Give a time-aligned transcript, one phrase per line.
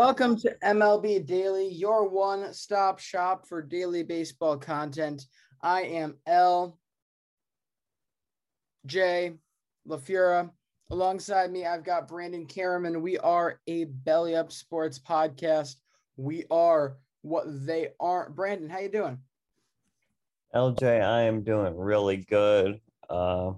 [0.00, 5.26] Welcome to MLB Daily, your one stop shop for daily baseball content.
[5.62, 6.78] I am L.
[8.86, 9.34] J.
[9.86, 10.48] LaFura.
[10.90, 13.02] Alongside me, I've got Brandon Karaman.
[13.02, 15.74] We are a Belly Up Sports podcast.
[16.16, 18.34] We are what they aren't.
[18.34, 19.18] Brandon, how you doing?
[20.54, 22.80] LJ, I am doing really good.
[23.10, 23.52] Uh,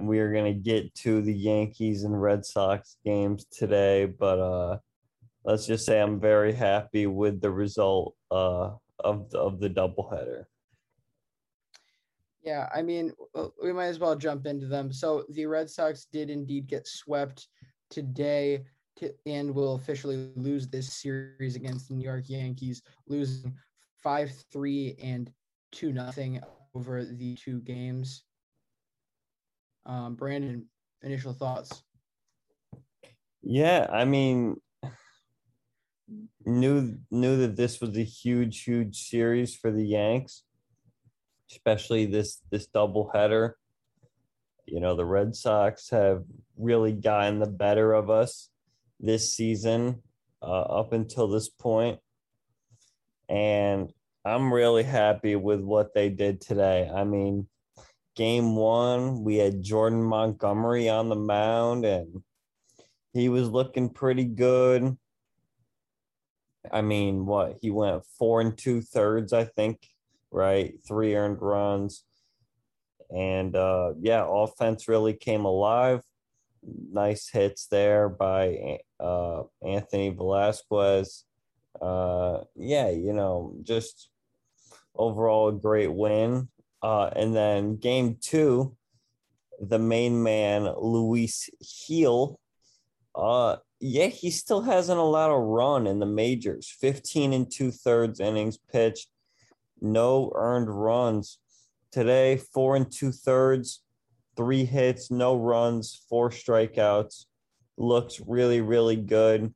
[0.00, 4.78] we are going to get to the Yankees and Red Sox games today, but uh,
[5.44, 10.44] let's just say I'm very happy with the result uh, of the, of the doubleheader.
[12.42, 13.12] Yeah, I mean,
[13.62, 14.92] we might as well jump into them.
[14.92, 17.48] So the Red Sox did indeed get swept
[17.90, 18.64] today
[18.96, 23.54] to, and will officially lose this series against the New York Yankees, losing
[24.02, 25.30] 5 3 and
[25.72, 26.40] 2 nothing
[26.74, 28.24] over the two games.
[29.86, 30.66] Um, Brandon,
[31.02, 31.82] initial thoughts?
[33.42, 34.56] Yeah, I mean,
[36.44, 40.44] knew knew that this was a huge, huge series for the Yanks,
[41.50, 43.56] especially this this double header.
[44.66, 46.24] You know, the Red Sox have
[46.56, 48.48] really gotten the better of us
[49.00, 50.02] this season
[50.42, 52.00] uh, up until this point,
[53.28, 53.92] and
[54.24, 56.90] I'm really happy with what they did today.
[56.94, 57.46] I mean,
[58.16, 62.22] game one, we had Jordan Montgomery on the mound, and
[63.12, 64.96] he was looking pretty good.
[66.72, 69.80] I mean, what he went four and two thirds, I think,
[70.30, 70.74] right?
[70.86, 72.04] Three earned runs.
[73.14, 76.02] And uh, yeah, offense really came alive.
[76.90, 81.24] Nice hits there by uh, Anthony Velazquez.
[81.80, 84.10] Uh, yeah, you know, just
[84.94, 86.48] overall a great win.
[86.82, 88.76] Uh, and then game two,
[89.60, 91.48] the main man, Luis
[91.86, 92.40] Gil,
[93.14, 96.74] uh, yeah, he still hasn't allowed a run in the majors.
[96.80, 99.08] 15 and two thirds innings pitched,
[99.80, 101.38] no earned runs.
[101.92, 103.82] Today, four and two thirds,
[104.36, 107.26] three hits, no runs, four strikeouts.
[107.76, 109.54] Looks really, really good.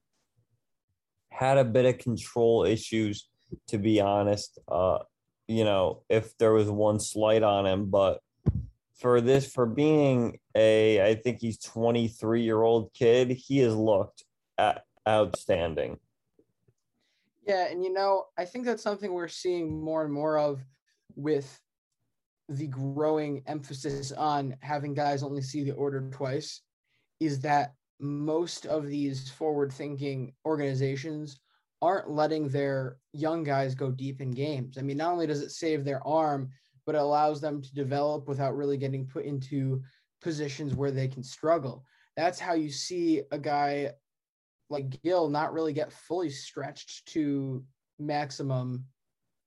[1.30, 3.28] Had a bit of control issues,
[3.68, 4.58] to be honest.
[4.68, 4.98] Uh,
[5.46, 8.20] you know, if there was one slight on him, but
[8.98, 14.24] for this for being a I think he's 23 year old kid, he has looked
[15.08, 15.98] outstanding.
[17.46, 20.60] Yeah, and you know, I think that's something we're seeing more and more of
[21.16, 21.60] with
[22.48, 26.62] the growing emphasis on having guys only see the order twice
[27.20, 31.40] is that most of these forward thinking organizations
[31.80, 34.78] aren't letting their young guys go deep in games.
[34.78, 36.50] I mean, not only does it save their arm,
[36.88, 39.82] but it allows them to develop without really getting put into
[40.22, 41.84] positions where they can struggle.
[42.16, 43.90] That's how you see a guy
[44.70, 47.62] like Gil not really get fully stretched to
[47.98, 48.86] maximum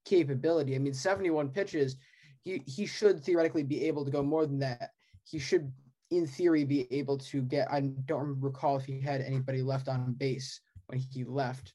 [0.05, 0.75] capability.
[0.75, 1.95] I mean, 71 pitches,
[2.43, 4.91] he, he should theoretically be able to go more than that.
[5.23, 5.73] He should,
[6.11, 7.71] in theory, be able to get.
[7.71, 11.73] I don't recall if he had anybody left on base when he left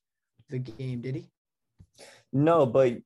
[0.48, 1.28] the game, did he?
[2.32, 2.98] No, but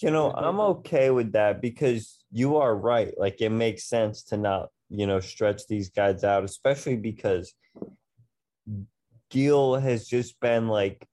[0.00, 3.12] you know, I'm okay with that because you are right.
[3.18, 7.54] Like it makes sense to not, you know, stretch these guys out, especially because
[9.30, 11.06] Gil has just been like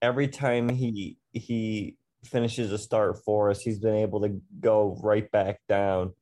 [0.00, 5.30] every time he he finishes a start for us, he's been able to go right
[5.30, 6.12] back down,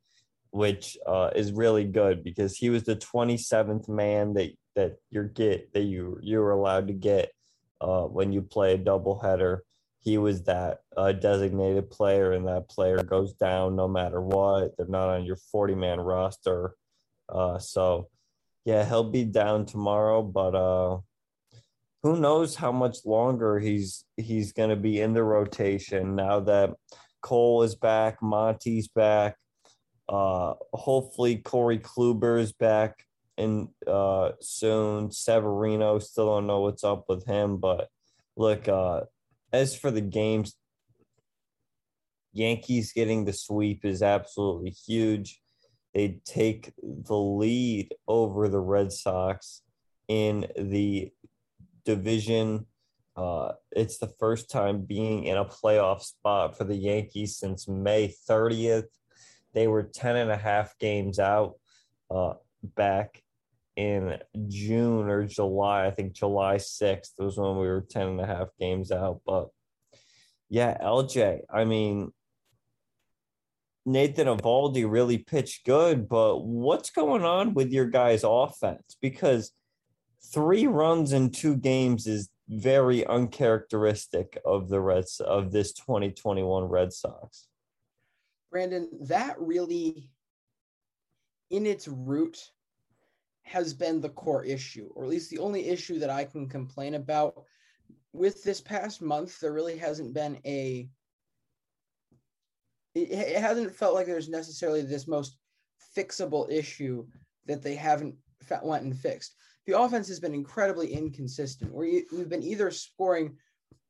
[0.51, 5.73] which uh, is really good because he was the 27th man that that you get
[5.73, 7.33] that you you were allowed to get
[7.81, 9.61] uh, when you play a doubleheader.
[10.03, 14.77] He was that uh, designated player, and that player goes down no matter what.
[14.77, 16.75] They're not on your 40 man roster.
[17.29, 18.09] Uh, so,
[18.65, 20.99] yeah, he'll be down tomorrow, but uh,
[22.03, 26.71] who knows how much longer he's he's going to be in the rotation now that
[27.21, 29.37] Cole is back, Monty's back.
[30.09, 33.05] Uh, hopefully Corey Kluber is back
[33.37, 35.11] in uh, soon.
[35.11, 37.89] Severino still don't know what's up with him, but
[38.37, 39.03] look, uh,
[39.53, 40.57] as for the games,
[42.33, 45.41] Yankees getting the sweep is absolutely huge.
[45.95, 49.63] They take the lead over the Red Sox
[50.07, 51.11] in the
[51.85, 52.67] division.
[53.17, 58.15] Uh, it's the first time being in a playoff spot for the Yankees since May
[58.29, 58.87] 30th.
[59.53, 61.55] They were 10 and a half games out
[62.09, 63.23] uh, back
[63.81, 64.19] in
[64.49, 65.87] June or July.
[65.87, 69.23] I think July 6th was when we were 10 and a half games out.
[69.25, 69.49] But
[70.51, 72.13] yeah, LJ, I mean,
[73.87, 78.97] Nathan Eovaldi really pitched good, but what's going on with your guys' offense?
[79.01, 79.53] Because
[80.33, 86.93] three runs in two games is very uncharacteristic of the Reds of this 2021 Red
[86.93, 87.47] Sox.
[88.51, 90.11] Brandon, that really
[91.49, 92.51] in its root
[93.51, 96.95] has been the core issue, or at least the only issue that I can complain
[96.95, 97.43] about
[98.13, 99.41] with this past month.
[99.41, 100.89] There really hasn't been a
[102.95, 105.37] it, it hasn't felt like there's necessarily this most
[105.97, 107.07] fixable issue
[107.47, 108.15] that they haven't
[108.63, 109.35] went and fixed
[109.67, 111.73] the offense has been incredibly inconsistent.
[111.73, 113.37] Where we've been either scoring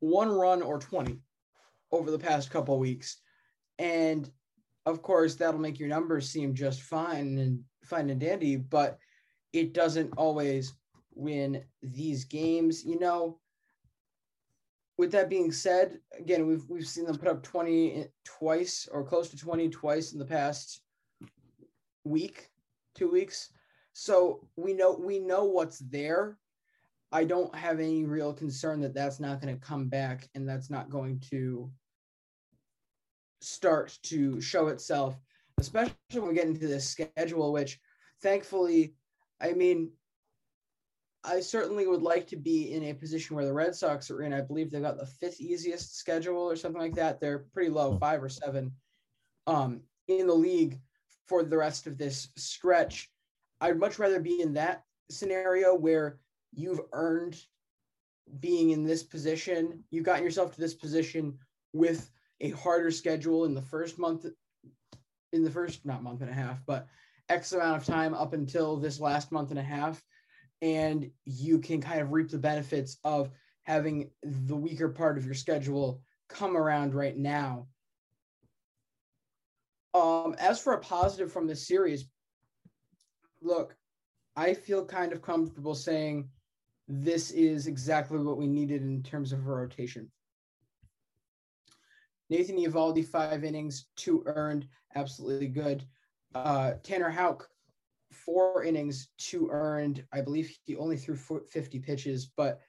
[0.00, 1.18] one run or 20
[1.92, 3.18] over the past couple weeks.
[3.78, 4.28] And
[4.86, 8.98] of course, that'll make your numbers seem just fine and fine and dandy, but
[9.52, 10.74] it doesn't always
[11.14, 12.84] win these games.
[12.84, 13.38] You know,
[14.96, 19.30] with that being said, again, we've we've seen them put up 20 twice or close
[19.30, 20.82] to 20 twice in the past
[22.04, 22.50] week,
[22.94, 23.50] two weeks.
[23.92, 26.38] So we know we know what's there.
[27.12, 30.70] I don't have any real concern that that's not going to come back and that's
[30.70, 31.70] not going to
[33.40, 35.18] start to show itself,
[35.58, 37.80] especially when we get into this schedule, which
[38.22, 38.94] thankfully,
[39.40, 39.90] I mean,
[41.22, 44.32] I certainly would like to be in a position where the Red Sox are in.
[44.32, 47.20] I believe they've got the fifth easiest schedule or something like that.
[47.20, 48.72] They're pretty low, five or seven
[49.46, 50.80] um, in the league
[51.26, 53.10] for the rest of this stretch.
[53.60, 56.18] I'd much rather be in that scenario where
[56.54, 57.36] you've earned
[58.40, 59.84] being in this position.
[59.90, 61.38] You've gotten yourself to this position
[61.72, 64.24] with a harder schedule in the first month,
[65.32, 66.86] in the first, not month and a half, but
[67.30, 70.02] X amount of time up until this last month and a half.
[70.62, 73.30] And you can kind of reap the benefits of
[73.62, 77.68] having the weaker part of your schedule come around right now.
[79.94, 82.04] Um, as for a positive from this series,
[83.40, 83.76] look,
[84.36, 86.28] I feel kind of comfortable saying
[86.86, 90.10] this is exactly what we needed in terms of a rotation.
[92.28, 95.84] Nathan Eovaldi, five innings, two earned, absolutely good.
[96.34, 97.48] Uh, Tanner Houck,
[98.12, 100.04] four innings, two earned.
[100.12, 102.60] I believe he only threw 50 pitches, but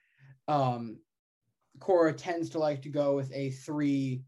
[0.47, 0.97] um,
[1.79, 4.23] Cora tends to like to go with a three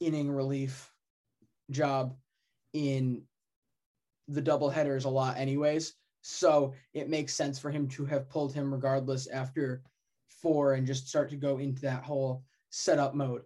[0.00, 0.90] inning relief
[1.70, 2.14] job
[2.72, 3.22] in
[4.28, 5.94] the double headers a lot anyways.
[6.22, 9.82] So it makes sense for him to have pulled him regardless after
[10.28, 13.42] four and just start to go into that whole setup mode.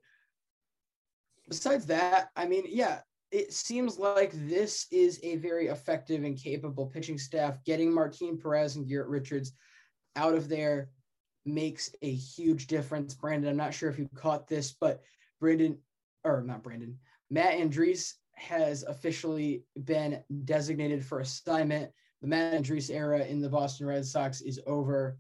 [1.48, 3.00] Besides that, I mean, yeah,
[3.36, 7.62] it seems like this is a very effective and capable pitching staff.
[7.64, 9.52] Getting Martin Perez and Garrett Richards
[10.16, 10.88] out of there
[11.44, 13.12] makes a huge difference.
[13.12, 15.02] Brandon, I'm not sure if you caught this, but
[15.38, 15.76] Brandon,
[16.24, 21.92] or not Brandon, Matt Andriese has officially been designated for assignment.
[22.22, 25.18] The Matt Andriese era in the Boston Red Sox is over.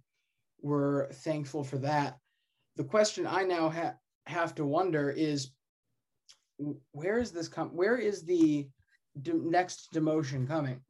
[0.62, 2.16] We're thankful for that.
[2.76, 5.50] The question I now ha- have to wonder is
[6.92, 8.68] where is this come where is the
[9.22, 10.80] de- next demotion coming?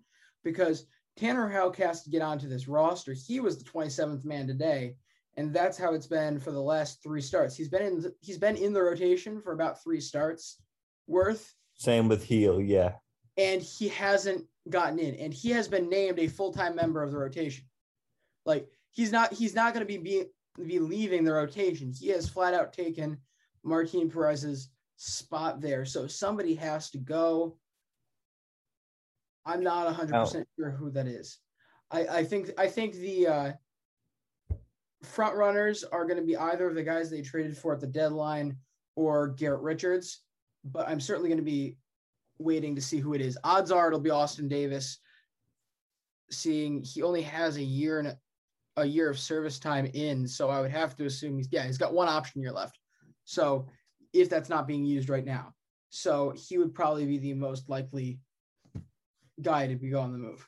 [0.45, 4.95] Because tanner houck has to get onto this roster he was the 27th man today
[5.37, 7.57] and that's how it's been for the last three starts.
[7.57, 10.59] He's been in the, he's been in the rotation for about three starts
[11.07, 11.55] worth.
[11.75, 12.93] Same with Gil, yeah.
[13.37, 17.19] and he hasn't gotten in and he has been named a full-time member of the
[17.19, 17.65] rotation.
[18.45, 20.25] Like he's not he's not going to be, be
[20.65, 21.93] be leaving the rotation.
[21.93, 23.19] He has flat out taken
[23.63, 27.57] martin perez's spot there so somebody has to go
[29.45, 31.39] i'm not 100% sure who that is
[31.91, 33.53] i i think i think the uh
[35.03, 37.87] front runners are going to be either of the guys they traded for at the
[37.87, 38.57] deadline
[38.97, 40.23] or garrett richards
[40.65, 41.77] but i'm certainly going to be
[42.39, 43.39] waiting to see who it is.
[43.45, 44.99] Odds are it'll be Austin Davis.
[46.31, 48.19] Seeing he only has a year and a,
[48.79, 51.79] a year of service time in, so I would have to assume he's yeah he's
[51.79, 52.79] got one option year left.
[53.25, 53.67] So
[54.21, 55.53] if that's not being used right now,
[55.91, 58.21] so he would probably be the most likely
[59.41, 60.47] guy to be on the move.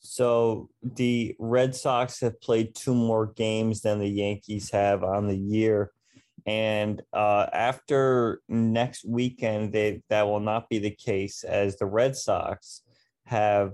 [0.00, 5.36] So the Red Sox have played two more games than the Yankees have on the
[5.36, 5.92] year.
[6.46, 12.16] And uh, after next weekend, they, that will not be the case as the Red
[12.16, 12.82] Sox
[13.24, 13.72] have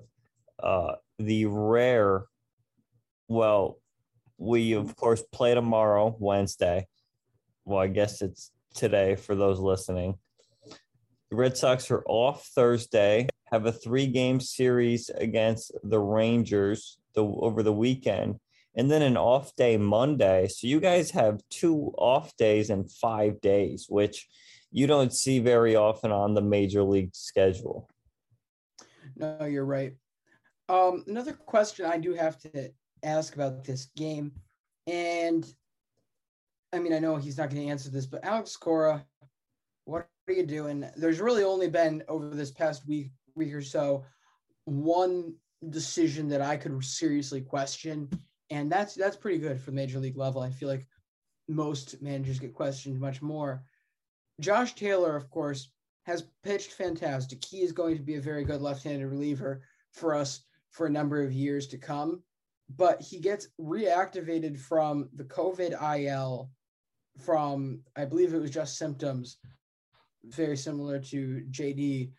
[0.62, 2.26] uh, the rare,
[3.26, 3.78] well,
[4.38, 6.86] we of course play tomorrow, Wednesday.
[7.70, 10.18] Well, I guess it's today for those listening.
[11.30, 17.22] The Red Sox are off Thursday, have a three game series against the Rangers the,
[17.22, 18.40] over the weekend,
[18.74, 20.48] and then an off day Monday.
[20.48, 24.26] So you guys have two off days in five days, which
[24.72, 27.88] you don't see very often on the major league schedule.
[29.14, 29.94] No, you're right.
[30.68, 32.72] Um, another question I do have to
[33.04, 34.32] ask about this game,
[34.88, 35.46] and
[36.72, 39.04] I mean, I know he's not going to answer this, but Alex Cora,
[39.84, 40.88] what are you doing?
[40.96, 44.04] There's really only been over this past week, week or so,
[44.66, 45.34] one
[45.70, 48.08] decision that I could seriously question,
[48.50, 50.42] and that's that's pretty good for the major league level.
[50.42, 50.86] I feel like
[51.48, 53.64] most managers get questioned much more.
[54.40, 55.72] Josh Taylor, of course,
[56.04, 57.44] has pitched fantastic.
[57.44, 59.62] He is going to be a very good left-handed reliever
[59.92, 62.22] for us for a number of years to come.
[62.76, 66.48] But he gets reactivated from the COVID IL
[67.18, 69.38] from I believe it was just symptoms,
[70.24, 72.12] very similar to JD.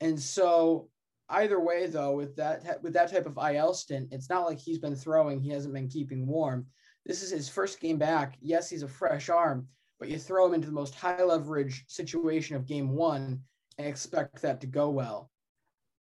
[0.00, 0.88] And so
[1.28, 4.78] either way, though, with that with that type of IL stint, it's not like he's
[4.78, 5.40] been throwing.
[5.40, 6.66] He hasn't been keeping warm.
[7.06, 8.36] This is his first game back.
[8.40, 9.66] Yes, he's a fresh arm,
[9.98, 13.40] but you throw him into the most high leverage situation of game one
[13.78, 15.30] and expect that to go well.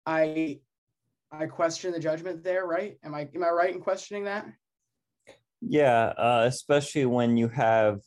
[0.04, 0.60] I
[1.30, 2.98] I question the judgment there, right?
[3.02, 4.46] Am I am I right in questioning that?
[5.60, 8.00] Yeah, uh, especially when you have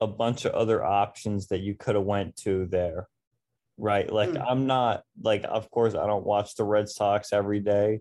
[0.00, 3.08] a bunch of other options that you could have went to there,
[3.76, 4.10] right?
[4.10, 4.44] Like Mm.
[4.48, 8.00] I'm not like, of course, I don't watch the Red Sox every day,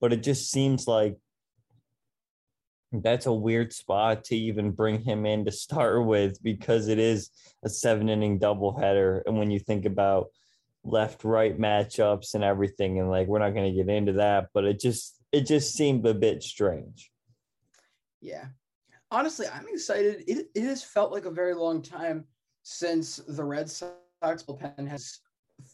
[0.00, 1.16] but it just seems like
[2.92, 7.30] that's a weird spot to even bring him in to start with because it is
[7.64, 10.28] a seven inning doubleheader, and when you think about
[10.84, 14.64] left right matchups and everything, and like we're not going to get into that, but
[14.64, 17.10] it just it just seemed a bit strange.
[18.20, 18.46] Yeah.
[19.10, 20.24] Honestly, I'm excited.
[20.26, 22.24] It, it has felt like a very long time
[22.62, 25.20] since the Red Sox bullpen has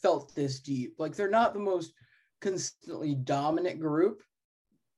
[0.03, 0.95] felt this deep.
[0.99, 1.93] Like they're not the most
[2.41, 4.23] consistently dominant group,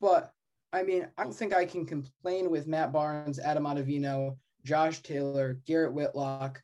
[0.01, 0.33] but
[0.73, 5.61] I mean, I don't think I can complain with Matt Barnes, Adam Ottavino, Josh Taylor,
[5.67, 6.61] Garrett Whitlock.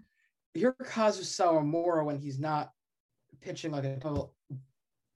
[0.56, 2.70] Hirokazu Sawamura when he's not
[3.40, 4.34] pitching like a total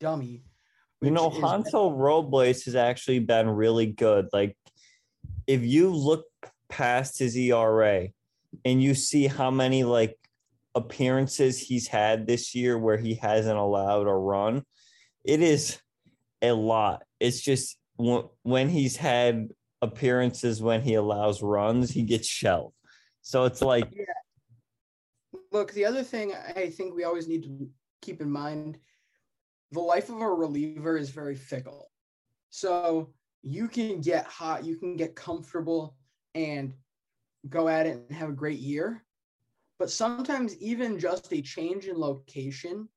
[0.00, 0.42] dummy.
[1.02, 4.28] You know, which is- Hansel Robles has actually been really good.
[4.32, 4.56] Like,
[5.46, 6.26] if you look
[6.68, 8.08] past his ERA
[8.64, 10.16] and you see how many like
[10.74, 14.62] appearances he's had this year where he hasn't allowed a run,
[15.24, 15.78] it is
[16.42, 17.02] a lot.
[17.20, 19.48] It's just when he's had
[19.82, 22.74] appearances when he allows runs, he gets shelled.
[23.22, 23.88] So it's like,
[25.52, 27.68] look, the other thing I think we always need to
[28.02, 28.78] keep in mind
[29.72, 31.90] the life of a reliever is very fickle.
[32.50, 33.12] So
[33.46, 35.94] you can get hot, you can get comfortable
[36.34, 36.74] and
[37.48, 39.04] go at it and have a great year.
[39.78, 42.88] But sometimes even just a change in location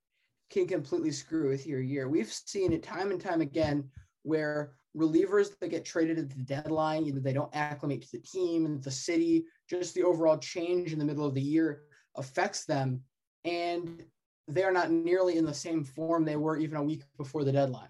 [0.49, 2.09] can completely screw with your year.
[2.09, 3.87] We've seen it time and time again
[4.23, 8.65] where relievers that get traded at the deadline, either they don't acclimate to the team
[8.65, 11.83] and the city, just the overall change in the middle of the year
[12.15, 13.01] affects them.
[13.45, 14.03] And
[14.47, 17.89] they're not nearly in the same form they were even a week before the deadline.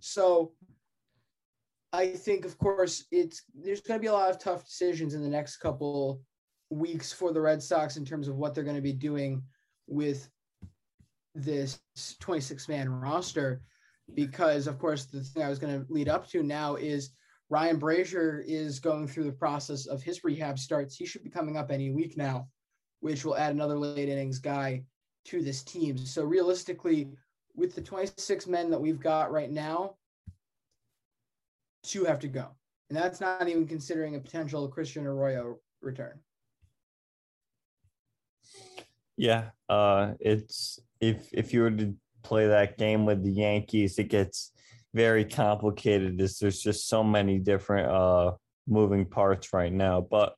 [0.00, 0.54] So
[1.94, 5.22] I think, of course, it's there's going to be a lot of tough decisions in
[5.22, 6.20] the next couple
[6.68, 9.44] weeks for the Red Sox in terms of what they're going to be doing
[9.86, 10.28] with
[11.36, 11.80] this
[12.20, 13.60] 26 man roster
[14.14, 17.10] because of course the thing I was going to lead up to now is
[17.48, 20.96] Ryan Brasier is going through the process of his rehab starts.
[20.96, 22.48] He should be coming up any week now,
[23.00, 24.82] which will add another late innings guy
[25.26, 25.96] to this team.
[25.96, 27.10] So realistically,
[27.54, 29.96] with the 26 men that we've got right now,
[31.84, 32.48] two have to go.
[32.88, 36.18] And that's not even considering a potential Christian Arroyo return.
[39.16, 44.08] Yeah, uh, it's if if you were to play that game with the Yankees, it
[44.08, 44.52] gets
[44.92, 46.18] very complicated.
[46.18, 48.32] There's just so many different uh,
[48.66, 50.00] moving parts right now.
[50.00, 50.34] But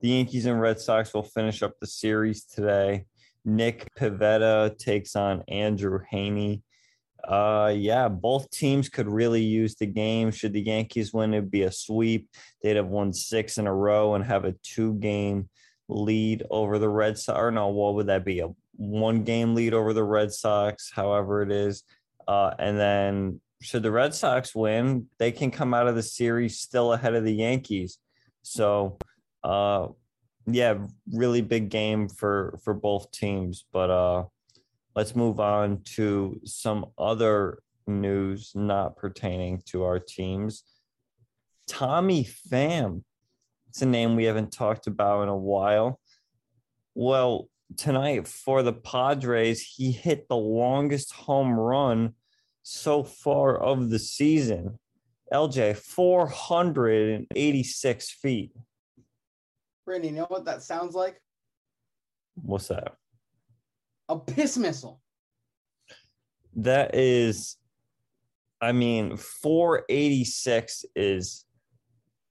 [0.00, 3.06] the Yankees and Red Sox will finish up the series today.
[3.44, 6.62] Nick Pivetta takes on Andrew Heaney.
[7.26, 10.30] Uh, yeah, both teams could really use the game.
[10.30, 12.28] Should the Yankees win, it'd be a sweep.
[12.62, 15.48] They'd have won six in a row and have a two game
[15.88, 17.38] lead over the Red Sox.
[17.38, 18.40] Or no, what would that be?
[18.40, 21.84] A one game lead over the Red Sox, however it is.
[22.26, 26.58] Uh, and then should the Red Sox win, they can come out of the series
[26.58, 27.98] still ahead of the Yankees.
[28.42, 28.98] So,
[29.44, 29.88] uh,
[30.46, 30.78] yeah,
[31.12, 33.64] really big game for for both teams.
[33.72, 34.24] But uh,
[34.94, 40.64] let's move on to some other news not pertaining to our teams.
[41.68, 43.04] Tommy Pham,
[43.68, 46.00] it's a name we haven't talked about in a while.
[46.94, 52.14] Well, tonight for the Padres, he hit the longest home run
[52.62, 54.78] so far of the season.
[55.32, 58.52] LJ, 486 feet.
[59.86, 61.22] Brittany, you know what that sounds like?
[62.34, 62.92] What's that?
[64.12, 65.00] A piss missile.
[66.56, 67.56] That is,
[68.60, 71.46] I mean, 486 is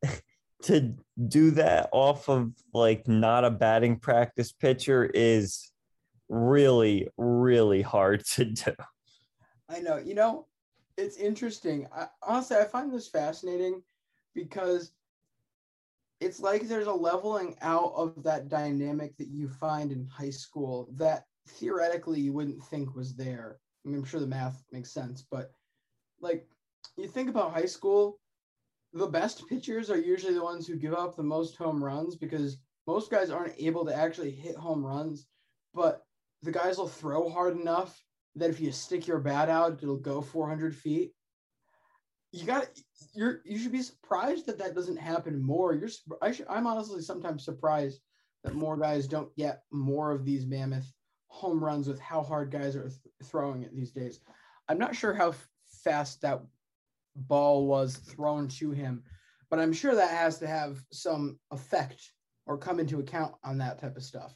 [0.64, 0.94] to
[1.28, 5.72] do that off of like not a batting practice pitcher is
[6.30, 8.74] really, really hard to do.
[9.68, 9.98] I know.
[9.98, 10.46] You know,
[10.98, 11.88] it's interesting.
[11.96, 13.82] I, honestly, I find this fascinating
[14.36, 14.92] because
[16.20, 20.88] it's like there's a leveling out of that dynamic that you find in high school
[20.98, 23.58] that theoretically you wouldn't think was there.
[23.86, 25.52] I mean, I'm sure the math makes sense, but
[26.20, 26.48] like
[26.98, 28.20] you think about high school,
[28.94, 32.58] the best pitchers are usually the ones who give up the most home runs because
[32.88, 35.28] most guys aren't able to actually hit home runs,
[35.74, 36.04] but
[36.42, 38.04] the guys will throw hard enough
[38.36, 41.14] that if you stick your bat out, it'll go 400 feet.
[42.32, 42.68] You got
[43.14, 45.74] you're you should be surprised that that doesn't happen more.
[45.74, 45.90] You're
[46.22, 48.00] I should, I'm honestly sometimes surprised
[48.44, 50.90] that more guys don't get more of these mammoth
[51.32, 54.20] home runs with how hard guys are th- throwing it these days.
[54.68, 55.50] I'm not sure how f-
[55.84, 56.42] fast that
[57.16, 59.04] ball was thrown to him,
[59.50, 62.12] but I'm sure that has to have some effect
[62.46, 64.36] or come into account on that type of stuff.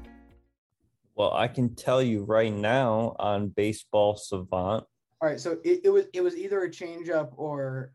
[1.15, 4.85] Well, I can tell you right now on Baseball Savant.
[5.21, 7.93] All right, so it, it was it was either a changeup or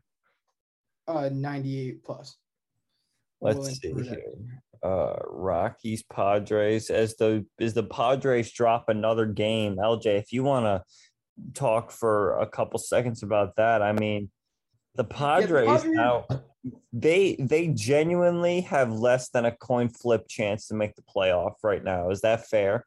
[1.07, 2.37] uh 98 plus.
[3.41, 4.21] Let's We'll see here.
[4.83, 9.77] Uh Rockies Padres as the as the Padres drop another game.
[9.77, 10.83] LJ, if you want to
[11.53, 14.29] talk for a couple seconds about that, I mean
[14.95, 16.25] the Padres Padres- now
[16.93, 21.83] they they genuinely have less than a coin flip chance to make the playoff right
[21.83, 22.09] now.
[22.09, 22.85] Is that fair?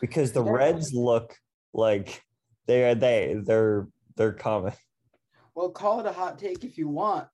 [0.00, 0.42] Because the.
[0.42, 1.36] Reds look
[1.72, 2.22] like
[2.66, 4.74] they are they they're they're coming.
[5.54, 7.28] Well, call it a hot take if you want.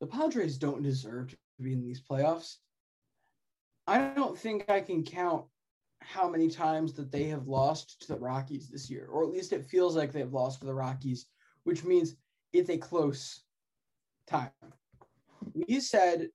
[0.00, 2.56] The Padres don't deserve to be in these playoffs.
[3.86, 5.44] I don't think I can count
[6.00, 9.52] how many times that they have lost to the Rockies this year, or at least
[9.52, 11.26] it feels like they've lost to the Rockies,
[11.64, 12.16] which means
[12.52, 13.42] it's a close
[14.26, 14.50] time.
[15.54, 16.28] We said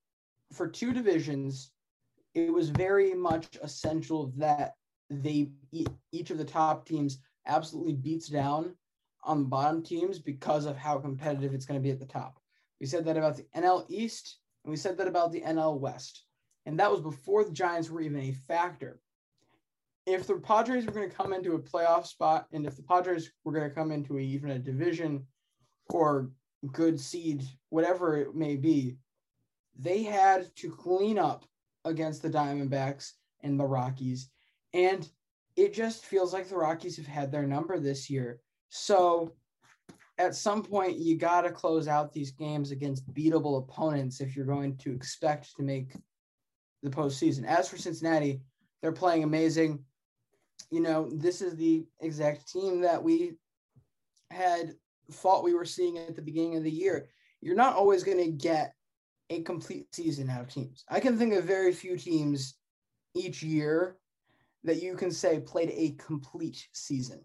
[0.52, 1.70] for two divisions,
[2.34, 4.74] it was very much essential that
[5.10, 5.50] they
[6.12, 8.74] each of the top teams absolutely beats down
[9.24, 12.40] on the bottom teams because of how competitive it's going to be at the top.
[12.80, 16.24] We said that about the NL East, and we said that about the NL West.
[16.66, 19.00] And that was before the Giants were even a factor.
[20.06, 23.30] If the Padres were going to come into a playoff spot, and if the Padres
[23.44, 25.26] were going to come into a, even a division
[25.90, 26.30] or
[26.72, 28.96] good seed, whatever it may be,
[29.78, 31.44] they had to clean up
[31.84, 34.30] against the Diamondbacks and the Rockies.
[34.72, 35.08] And
[35.56, 38.40] it just feels like the Rockies have had their number this year.
[38.68, 39.34] So
[40.18, 44.46] at some point, you got to close out these games against beatable opponents if you're
[44.46, 45.94] going to expect to make
[46.82, 47.44] the postseason.
[47.46, 48.42] As for Cincinnati,
[48.80, 49.84] they're playing amazing.
[50.70, 53.32] You know, this is the exact team that we
[54.30, 54.74] had
[55.10, 57.08] thought we were seeing at the beginning of the year.
[57.40, 58.74] You're not always going to get
[59.30, 60.84] a complete season out of teams.
[60.88, 62.56] I can think of very few teams
[63.14, 63.96] each year
[64.64, 67.20] that you can say played a complete season.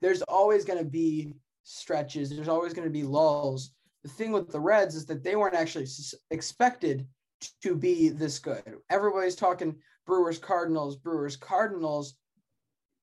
[0.00, 3.72] There's always going to be stretches, there's always going to be lulls.
[4.02, 5.86] The thing with the Reds is that they weren't actually
[6.30, 7.06] expected
[7.62, 8.62] to be this good.
[8.88, 12.14] Everybody's talking Brewers Cardinals, Brewers Cardinals.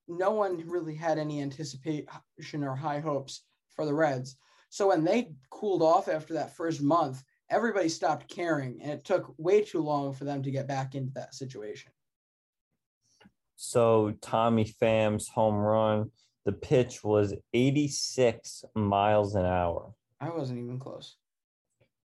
[0.07, 4.37] No one really had any anticipation or high hopes for the Reds.
[4.69, 9.33] So when they cooled off after that first month, everybody stopped caring and it took
[9.37, 11.91] way too long for them to get back into that situation.
[13.58, 16.12] So Tommy Pham's home run,
[16.46, 19.93] the pitch was 86 miles an hour.
[20.22, 21.15] I wasn't even close.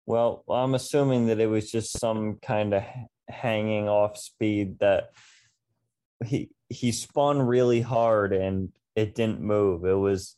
[0.07, 2.83] Well, I'm assuming that it was just some kind of
[3.29, 5.11] hanging off speed that
[6.25, 9.85] he he spun really hard and it didn't move.
[9.85, 10.37] It was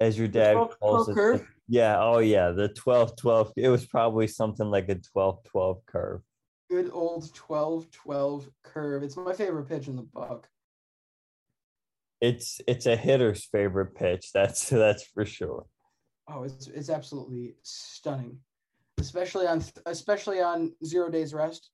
[0.00, 1.42] as your dad calls it.
[1.68, 3.52] Yeah, oh yeah, the 12 12.
[3.56, 6.22] It was probably something like a 12 12 curve.
[6.70, 9.02] Good old 12 12 curve.
[9.02, 10.48] It's my favorite pitch in the book.
[12.20, 14.30] It's it's a hitter's favorite pitch.
[14.32, 15.66] That's that's for sure.
[16.28, 18.38] Oh, it's it's absolutely stunning.
[18.98, 21.70] Especially on especially on 0 days rest.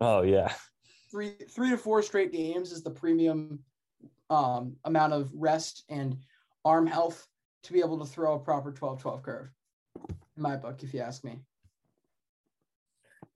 [0.00, 0.52] Oh yeah.
[1.10, 3.60] 3 3 to 4 straight games is the premium
[4.30, 6.16] um, amount of rest and
[6.64, 7.26] arm health
[7.64, 9.50] to be able to throw a proper 12-12 curve
[10.08, 11.38] in my book if you ask me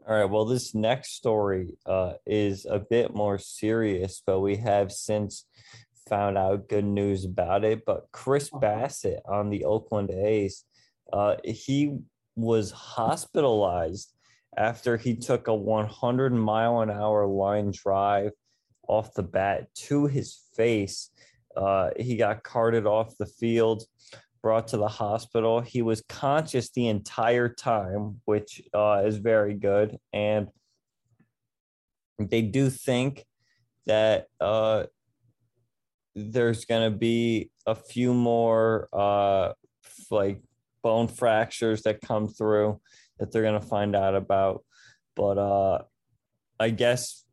[0.09, 0.31] all right.
[0.31, 5.47] Well, this next story uh, is a bit more serious, but we have since
[6.09, 7.85] found out good news about it.
[7.85, 9.11] But Chris uh-huh.
[9.27, 10.62] On the Oakland A's,
[11.12, 11.99] uh, he
[12.37, 14.12] was hospitalized
[14.57, 18.31] after he took a 100 mile an hour line drive
[18.87, 21.11] off the bat to his face.
[21.57, 23.83] Uh, he got carted off the field
[24.47, 25.61] brought to the hospital.
[25.61, 29.97] He was conscious the entire time, which uh, is very good.
[30.13, 30.47] And
[32.21, 33.25] they do think
[33.87, 34.85] that uh,
[36.15, 39.55] there's going to be a few more uh,
[40.13, 40.41] like
[40.81, 42.81] bone fractures that come through
[43.19, 44.65] that they're going to find out about.
[45.17, 45.83] But uh,
[46.61, 47.25] I guess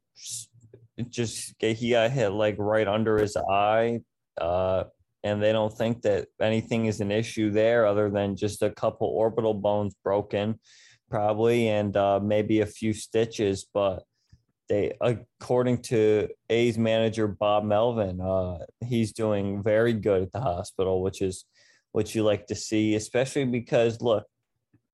[1.11, 3.99] just he got hit like right under his eye.
[4.35, 4.85] Uh,
[5.23, 9.07] and they don't think that anything is an issue there other than just a couple
[9.07, 10.59] orbital bones broken
[11.09, 14.03] probably and uh, maybe a few stitches but
[14.69, 21.01] they according to a's manager bob melvin uh, he's doing very good at the hospital
[21.01, 21.45] which is
[21.91, 24.25] what you like to see especially because look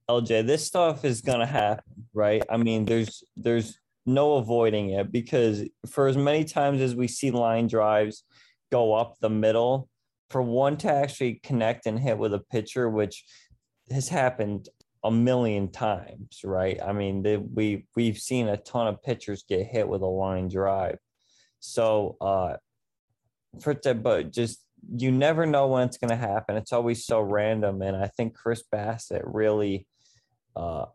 [0.09, 2.43] lj this stuff is going to happen right?
[2.49, 7.31] I mean there's there's no avoiding it because for as many times as we see
[7.31, 8.23] line drives
[8.71, 9.87] go up the middle
[10.29, 13.23] for one to actually connect and hit with a pitcher, which
[13.91, 14.69] has happened
[15.03, 16.79] a million times, right?
[16.81, 20.99] I mean, we we've seen a ton of pitchers get hit with a line drive.
[21.59, 22.57] So, uh,
[23.61, 24.63] for to, but just
[24.95, 26.57] you never know when it's going to happen.
[26.57, 29.87] It's always so random, and I think Chris Bassitt really,
[30.55, 30.85] uh,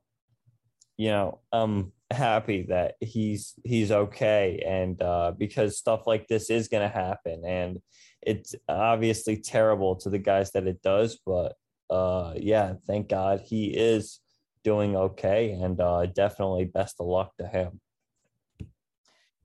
[0.97, 6.69] you know, I'm happy that he's he's okay, and uh, because stuff like this is
[6.69, 7.81] going to happen, and
[8.27, 11.55] it's obviously terrible to the guys that it does, but
[11.91, 14.21] uh, yeah, thank God he is
[14.63, 17.81] doing okay, and uh, definitely best of luck to him.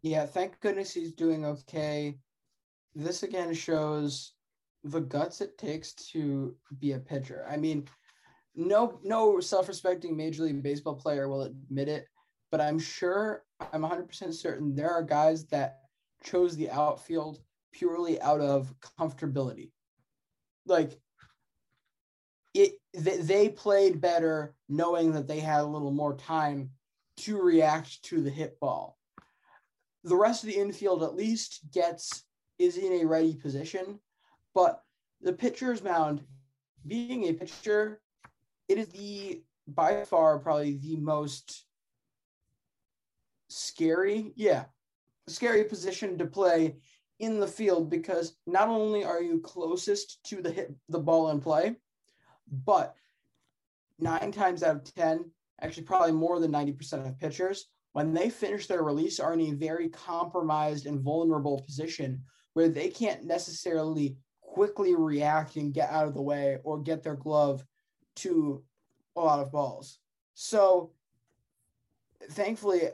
[0.01, 2.17] Yeah, thank goodness he's doing okay.
[2.95, 4.33] This again shows
[4.83, 7.45] the guts it takes to be a pitcher.
[7.49, 7.87] I mean,
[8.55, 12.05] no no self-respecting major league baseball player will admit it,
[12.51, 15.79] but I'm sure I'm 100% certain there are guys that
[16.23, 17.39] chose the outfield
[17.71, 19.71] purely out of comfortability.
[20.65, 20.99] Like
[22.53, 26.71] it they played better knowing that they had a little more time
[27.17, 28.97] to react to the hit ball.
[30.03, 32.23] The rest of the infield at least gets
[32.57, 33.99] is in a ready position,
[34.53, 34.81] but
[35.21, 36.21] the pitcher's mound,
[36.87, 38.01] being a pitcher,
[38.67, 41.65] it is the by far probably the most
[43.49, 44.65] scary, yeah,
[45.27, 46.77] scary position to play
[47.19, 51.39] in the field because not only are you closest to the hit the ball in
[51.39, 51.75] play,
[52.65, 52.95] but
[53.99, 55.29] nine times out of 10,
[55.61, 59.51] actually probably more than 90% of pitchers, when they finish their release, are in a
[59.51, 62.21] very compromised and vulnerable position
[62.53, 67.15] where they can't necessarily quickly react and get out of the way or get their
[67.15, 67.63] glove
[68.15, 68.63] to
[69.15, 69.99] a lot of balls.
[70.33, 70.91] So
[72.31, 72.89] thankfully,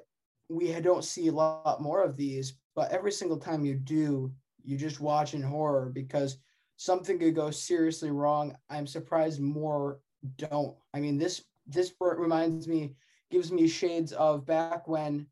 [0.50, 4.32] we don't see a lot more of these, but every single time you do,
[4.64, 6.38] you just watch in horror because
[6.78, 8.56] something could go seriously wrong.
[8.70, 10.00] I'm surprised more
[10.38, 10.76] don't.
[10.94, 12.94] I mean, this this reminds me,
[13.32, 15.28] gives me shades of back when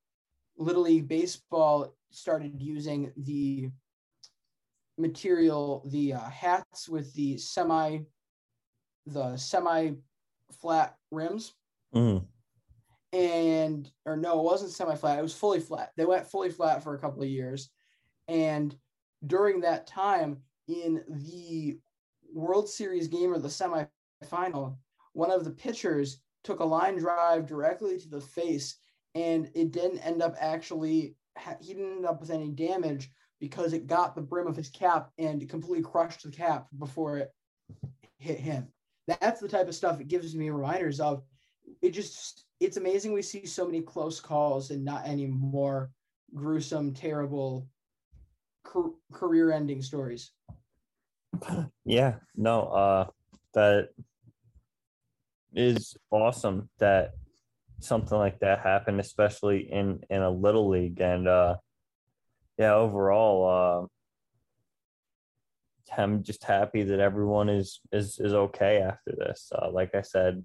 [0.58, 3.70] Little League Baseball started using the
[4.98, 8.00] material, the uh, hats with the semi,
[9.06, 9.92] the semi
[10.52, 11.54] flat rims.
[11.94, 12.26] Mm.
[13.14, 15.20] And or no, it wasn't semi flat.
[15.20, 15.92] It was fully flat.
[15.96, 17.70] They went fully flat for a couple of years,
[18.28, 18.76] and
[19.26, 21.78] during that time, in the
[22.34, 24.78] World Series game or the semifinal,
[25.14, 28.78] one of the pitchers took a line drive directly to the face,
[29.16, 31.16] and it didn't end up actually.
[31.62, 35.10] He didn't end up with any damage because it got the brim of his cap
[35.18, 37.32] and completely crushed the cap before it
[38.18, 38.68] hit him.
[39.08, 41.24] That's the type of stuff it gives me reminders of.
[41.82, 45.92] It just it's amazing we see so many close calls and not any more
[46.34, 47.68] gruesome, terrible
[49.12, 50.32] career ending stories.
[51.86, 53.06] Yeah, no, uh
[53.54, 53.90] that
[55.54, 57.12] is awesome that
[57.82, 61.02] something like that happened, especially in in a little league.
[61.02, 61.58] And uh
[62.58, 63.88] yeah, overall, uh
[65.98, 69.52] I'm just happy that everyone is is is okay after this.
[69.54, 70.44] Uh, like I said,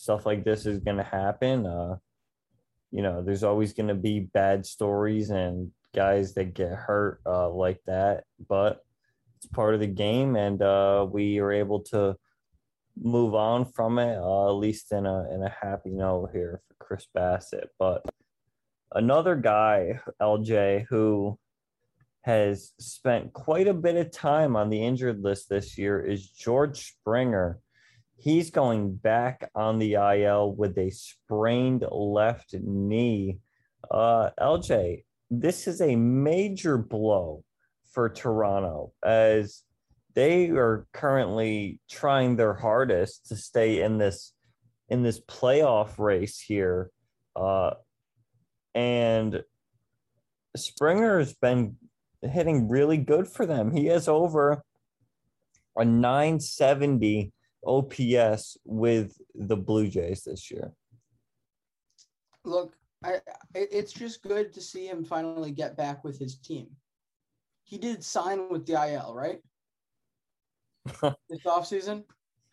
[0.00, 1.66] stuff like this is gonna happen.
[1.66, 1.96] Uh,
[2.90, 7.80] you know, there's always gonna be bad stories and guys that get hurt uh, like
[7.86, 8.84] that, but
[9.36, 12.16] it's part of the game, and uh, we are able to
[13.00, 16.84] move on from it, uh, at least in a in a happy note here for
[16.84, 17.68] Chris Bassitt.
[17.78, 18.04] But
[18.92, 21.38] another guy, LJ, who
[22.22, 26.92] has spent quite a bit of time on the injured list this year is George
[26.92, 27.58] Springer.
[28.20, 33.38] He's going back on the IL with a sprained left knee.
[33.90, 37.42] Uh, LJ, this is a major blow
[37.92, 39.62] for Toronto as
[40.14, 44.34] they are currently trying their hardest to stay in this
[44.90, 46.90] in this playoff race here.
[47.34, 47.70] Uh,
[48.74, 49.42] and
[50.56, 51.76] Springer has been
[52.22, 53.72] hitting really good for them.
[53.72, 54.62] He has over
[55.74, 57.32] a 970
[57.64, 60.72] OPS with the Blue Jays this year.
[62.44, 63.20] Look, I,
[63.54, 66.68] it's just good to see him finally get back with his team.
[67.64, 69.40] He did sign with the IL, right?
[71.28, 72.04] this off season.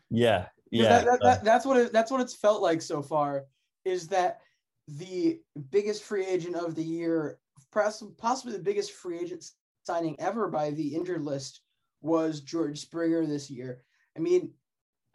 [0.10, 0.84] Yeah, yeah.
[0.84, 3.46] That, that, uh, that, that's what it, that's what it's felt like so far.
[3.84, 4.42] Is that
[4.88, 5.40] the
[5.70, 7.40] biggest free agent of the year,
[7.72, 9.50] possibly the biggest free agent
[9.86, 11.62] signing ever by the injured list,
[12.02, 13.82] was George Springer this year.
[14.16, 14.52] I mean,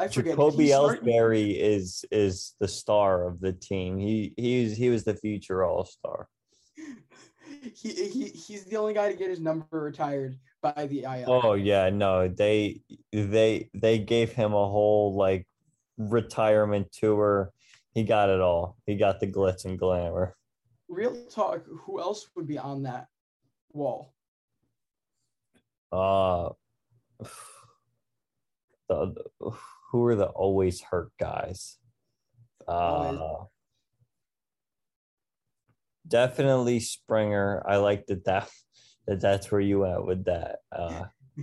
[0.03, 0.33] I forget.
[0.33, 3.99] Jacoby Ellsbury is is the star of the team.
[3.99, 6.29] He he's he was the future All Star.
[7.75, 11.31] he, he he's the only guy to get his number retired by the IL.
[11.45, 15.47] Oh yeah, no, they they they gave him a whole like
[15.97, 17.53] retirement tour.
[17.95, 18.77] He got it all.
[18.87, 20.35] He got the glitz and glamour.
[20.88, 21.65] Real talk.
[21.85, 23.07] Who else would be on that
[23.73, 24.15] wall?
[25.93, 26.51] Uh,
[28.88, 29.53] the, the
[29.92, 31.76] who are the always hurt guys?
[32.66, 33.44] Uh,
[36.09, 37.62] definitely Springer.
[37.66, 38.50] I like that that
[39.07, 40.61] that that's where you went with that.
[40.74, 41.05] Uh,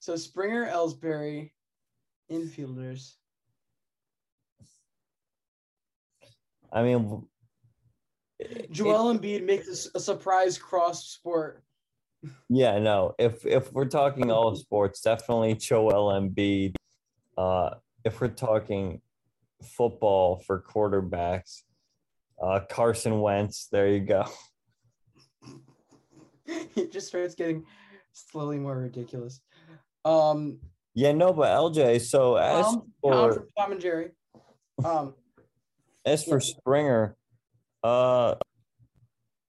[0.00, 1.52] so Springer, Ellsbury,
[2.30, 3.14] infielders.
[6.72, 7.26] I mean,
[8.70, 11.64] Joel Embiid makes a, a surprise cross sport
[12.48, 13.14] Yeah, no.
[13.18, 16.74] If if we're talking all sports, definitely Joel Embiid.
[17.40, 17.70] Uh,
[18.04, 19.00] if we're talking
[19.62, 21.62] football for quarterbacks,
[22.42, 23.68] uh, Carson Wentz.
[23.72, 24.26] There you go.
[26.76, 27.64] it just starts getting
[28.12, 29.40] slowly more ridiculous.
[30.04, 30.58] Um,
[30.94, 32.02] yeah, no, but LJ.
[32.02, 34.10] So as for Tom Tom and Jerry.
[34.84, 35.14] Um,
[36.04, 37.16] as for Springer,
[37.82, 38.34] uh,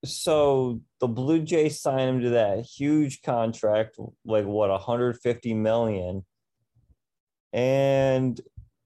[0.06, 6.26] so the Blue Jays signed him to that huge contract, like what, 150 million.
[7.54, 8.40] And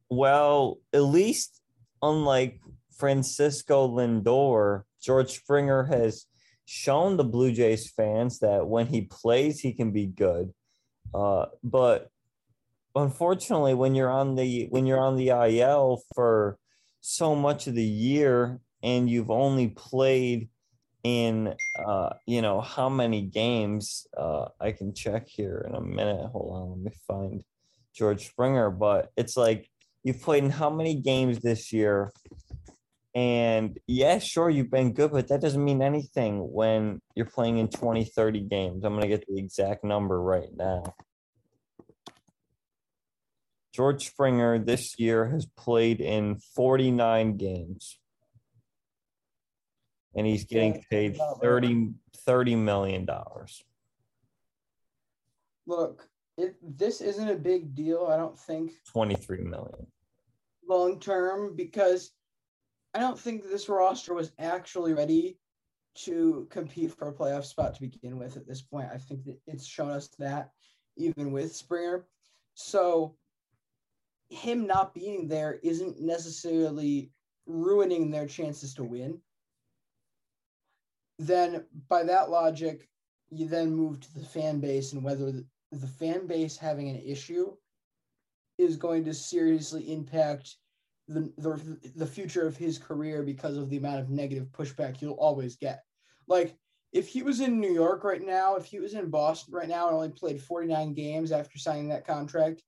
[0.09, 1.61] well, at least
[2.01, 2.59] unlike
[2.97, 6.25] Francisco Lindor, George Springer has
[6.65, 10.53] shown the Blue Jays fans that when he plays, he can be good.
[11.13, 12.09] Uh, but
[12.95, 16.57] unfortunately, when you're on the when you're on the IL for
[17.01, 20.49] so much of the year and you've only played
[21.03, 21.53] in
[21.85, 26.25] uh, you know how many games uh, I can check here in a minute.
[26.31, 27.43] Hold on, let me find
[27.95, 28.69] George Springer.
[28.69, 29.69] But it's like
[30.03, 32.11] you've played in how many games this year?
[33.15, 37.69] And yeah, sure, you've been good, but that doesn't mean anything when you're playing in
[37.69, 38.83] 20, 30 games.
[38.83, 40.83] I'm going to get the exact number right now.
[43.73, 47.99] George Springer this year has played in 49 games.
[50.13, 51.91] And he's getting paid 30,
[52.25, 53.63] 30 million dollars.
[55.67, 58.73] Look, it, this isn't a big deal, I don't think.
[58.91, 59.87] 23 million.
[60.67, 62.11] Long term, because
[62.93, 65.37] I don't think this roster was actually ready
[65.95, 68.89] to compete for a playoff spot to begin with at this point.
[68.93, 70.51] I think that it's shown us that
[70.97, 72.05] even with Springer.
[72.53, 73.15] So
[74.29, 77.11] him not being there isn't necessarily
[77.45, 79.19] ruining their chances to win.
[81.19, 82.89] Then by that logic,
[83.29, 85.31] you then move to the fan base and whether
[85.79, 87.53] the, fan base having an issue
[88.57, 90.55] is going to seriously impact
[91.07, 95.11] the, the the future of his career because of the amount of negative pushback he'll
[95.11, 95.83] always get.
[96.27, 96.55] Like
[96.91, 99.87] if he was in New York right now, if he was in Boston right now
[99.87, 102.63] and only played 49 games after signing that contract,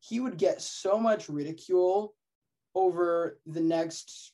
[0.00, 2.14] he would get so much ridicule
[2.74, 4.32] over the next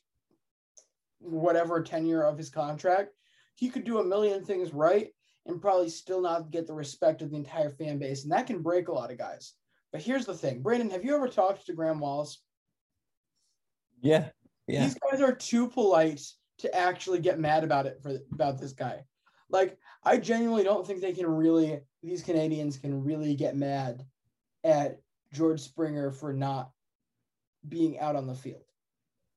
[1.18, 3.14] whatever tenure of his contract.
[3.54, 5.08] He could do a million things right
[5.46, 8.24] and probably still not get the respect of the entire fan base.
[8.24, 9.54] And that can break a lot of guys.
[9.92, 12.42] But here's the thing Brandon, have you ever talked to Graham Wallace?
[14.00, 14.28] Yeah.
[14.66, 14.84] Yeah.
[14.84, 16.22] These guys are too polite
[16.58, 19.04] to actually get mad about it for about this guy.
[19.48, 24.04] Like, I genuinely don't think they can really these Canadians can really get mad
[24.64, 25.00] at
[25.32, 26.70] George Springer for not
[27.68, 28.62] being out on the field.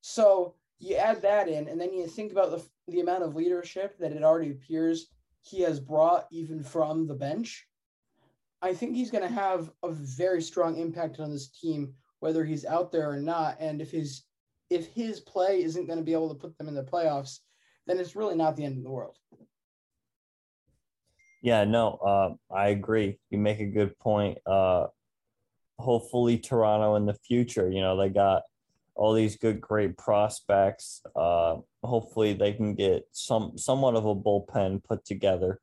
[0.01, 3.97] So you add that in, and then you think about the the amount of leadership
[3.99, 5.09] that it already appears
[5.41, 7.65] he has brought even from the bench.
[8.62, 12.65] I think he's going to have a very strong impact on this team, whether he's
[12.65, 13.58] out there or not.
[13.60, 14.23] And if his
[14.69, 17.39] if his play isn't going to be able to put them in the playoffs,
[17.88, 19.17] then it's really not the end of the world.
[21.41, 23.17] Yeah, no, uh, I agree.
[23.30, 24.38] You make a good point.
[24.45, 24.88] Uh,
[25.80, 28.43] hopefully, Toronto in the future, you know, they got
[28.93, 31.02] all these good, great prospects.
[31.15, 35.59] Uh, hopefully, they can get some somewhat of a bullpen put together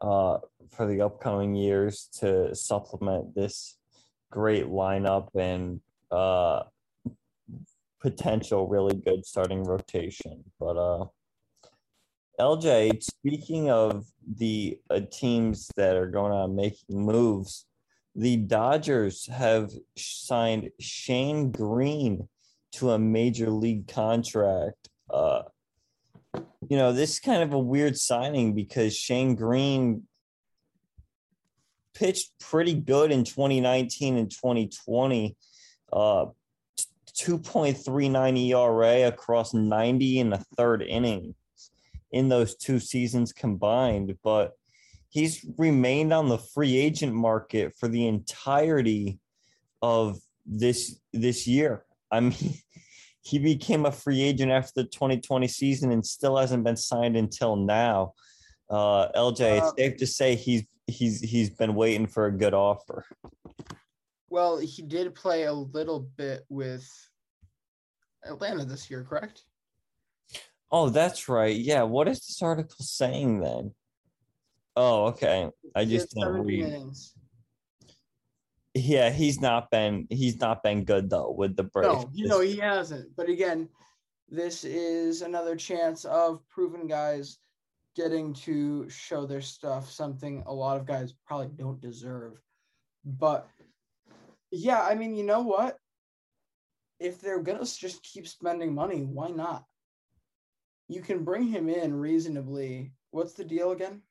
[0.00, 0.38] uh,
[0.70, 3.76] for the upcoming years to supplement this
[4.30, 6.62] great lineup and uh,
[8.00, 10.44] potential really good starting rotation.
[10.58, 11.06] But uh,
[12.38, 14.06] LJ, speaking of
[14.38, 17.66] the uh, teams that are going on making moves,
[18.14, 22.28] the Dodgers have signed Shane Greene
[22.72, 24.88] to a major league contract.
[25.12, 25.42] Uh,
[26.68, 30.04] you know, this is kind of a weird signing because Shane Greene
[31.94, 35.36] pitched pretty good in 2019 and 2020.
[35.92, 36.26] Uh,
[37.20, 41.34] 2.39 ERA across 90 and a third innings
[42.12, 44.52] in those two seasons combined, but
[45.10, 49.18] he's remained on the free agent market for the entirety
[49.82, 51.84] of this this year.
[52.10, 52.54] I mean,
[53.22, 57.56] he became a free agent after the 2020 season and still hasn't been signed until
[57.56, 58.14] now.
[58.68, 62.54] Uh, LJ, it's uh, safe to say he's he's he's been waiting for a good
[62.54, 63.04] offer.
[64.28, 66.88] Well, he did play a little bit with
[68.24, 69.42] Atlanta this year, correct?
[70.70, 71.56] Oh, that's right.
[71.56, 71.82] Yeah.
[71.82, 73.74] What is this article saying then?
[74.76, 75.50] Oh, okay.
[75.74, 76.64] I just didn't read.
[76.64, 77.14] Innings.
[78.74, 82.04] Yeah, he's not been he's not been good though with the Braves.
[82.04, 83.16] No, you know he hasn't.
[83.16, 83.68] But again,
[84.28, 87.38] this is another chance of proven guys
[87.96, 92.40] getting to show their stuff, something a lot of guys probably don't deserve.
[93.04, 93.48] But
[94.52, 95.76] yeah, I mean, you know what?
[97.00, 99.64] If they're gonna just keep spending money, why not?
[100.86, 102.92] You can bring him in reasonably.
[103.10, 104.02] What's the deal again?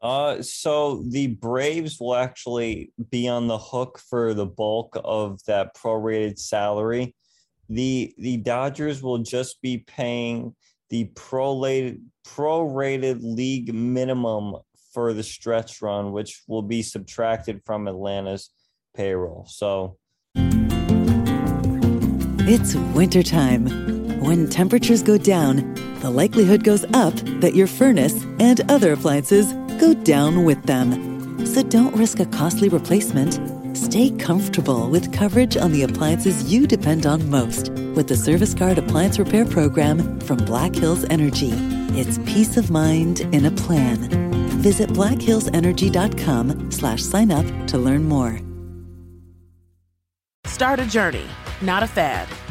[0.00, 5.74] Uh, so the Braves will actually be on the hook for the bulk of that
[5.74, 7.14] prorated salary.
[7.68, 10.54] The the Dodgers will just be paying
[10.90, 14.56] the prorated prorated league minimum
[14.92, 18.50] for the stretch run, which will be subtracted from Atlanta's
[18.94, 19.46] payroll.
[19.48, 19.98] So
[22.46, 23.66] it's wintertime.
[24.20, 29.94] When temperatures go down, the likelihood goes up that your furnace and other appliances go
[29.94, 31.46] down with them.
[31.46, 33.40] So don't risk a costly replacement.
[33.76, 38.78] Stay comfortable with coverage on the appliances you depend on most with the Service Guard
[38.78, 41.52] Appliance Repair Program from Black Hills Energy.
[41.98, 43.98] It's peace of mind in a plan.
[44.60, 48.40] Visit blackhillsenergy.com slash sign up to learn more.
[50.44, 51.26] Start a journey,
[51.62, 52.28] not a fad.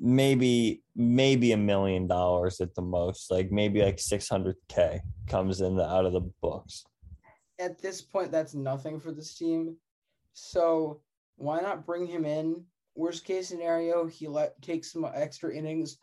[0.00, 5.86] maybe maybe a million dollars at the most like maybe like 600k comes in the,
[5.86, 6.84] out of the books.
[7.58, 9.76] At this point that's nothing for this team.
[10.32, 11.02] So
[11.36, 12.64] why not bring him in?
[12.96, 15.98] Worst case scenario he let take some extra innings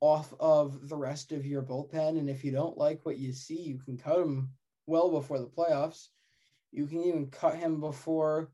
[0.00, 2.18] off of the rest of your bullpen.
[2.18, 4.50] And if you don't like what you see you can cut him
[4.86, 6.06] well before the playoffs.
[6.70, 8.52] You can even cut him before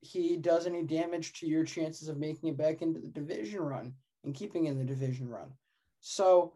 [0.00, 3.94] he does any damage to your chances of making it back into the division run
[4.24, 5.52] and keeping in the division run.
[6.00, 6.54] So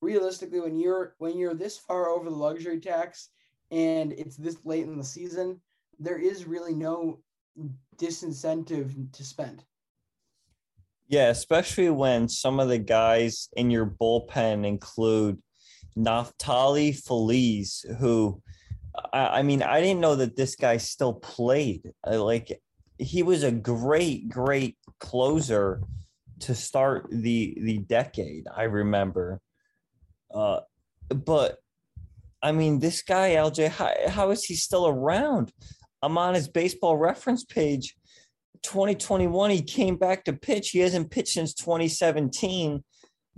[0.00, 3.30] realistically, when you're when you're this far over the luxury tax
[3.70, 5.60] and it's this late in the season,
[5.98, 7.20] there is really no
[7.96, 9.64] disincentive to spend.
[11.08, 15.38] Yeah, especially when some of the guys in your bullpen include
[15.96, 18.42] Neftali Feliz, who
[19.12, 21.82] I, I mean, I didn't know that this guy still played.
[22.06, 22.60] Like
[22.98, 25.82] he was a great, great closer
[26.42, 28.46] to start the the decade.
[28.54, 29.40] I remember,
[30.34, 30.60] uh,
[31.08, 31.58] but
[32.42, 35.52] I mean, this guy LJ, how, how is he still around?
[36.02, 37.94] I'm on his baseball reference page.
[38.62, 40.70] 2021, he came back to pitch.
[40.70, 42.82] He hasn't pitched since 2017.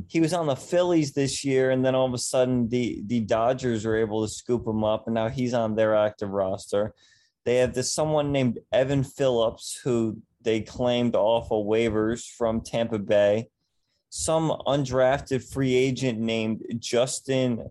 [0.08, 3.20] He was on the Phillies this year, and then all of a sudden, the the
[3.20, 6.92] Dodgers were able to scoop him up, and now he's on their active roster.
[7.44, 12.98] They have this someone named Evan Phillips who they claimed off of waivers from Tampa
[12.98, 13.48] Bay.
[14.10, 17.70] Some undrafted free agent named Justin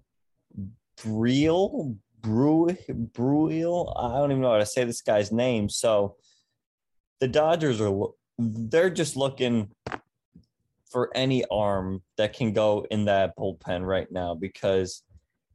[1.00, 5.70] Briel, Bruil, I don't even know how to say this guy's name.
[5.70, 6.16] So
[7.20, 8.08] the Dodgers are
[8.38, 9.70] they're just looking
[10.90, 15.04] for any arm that can go in that bullpen right now because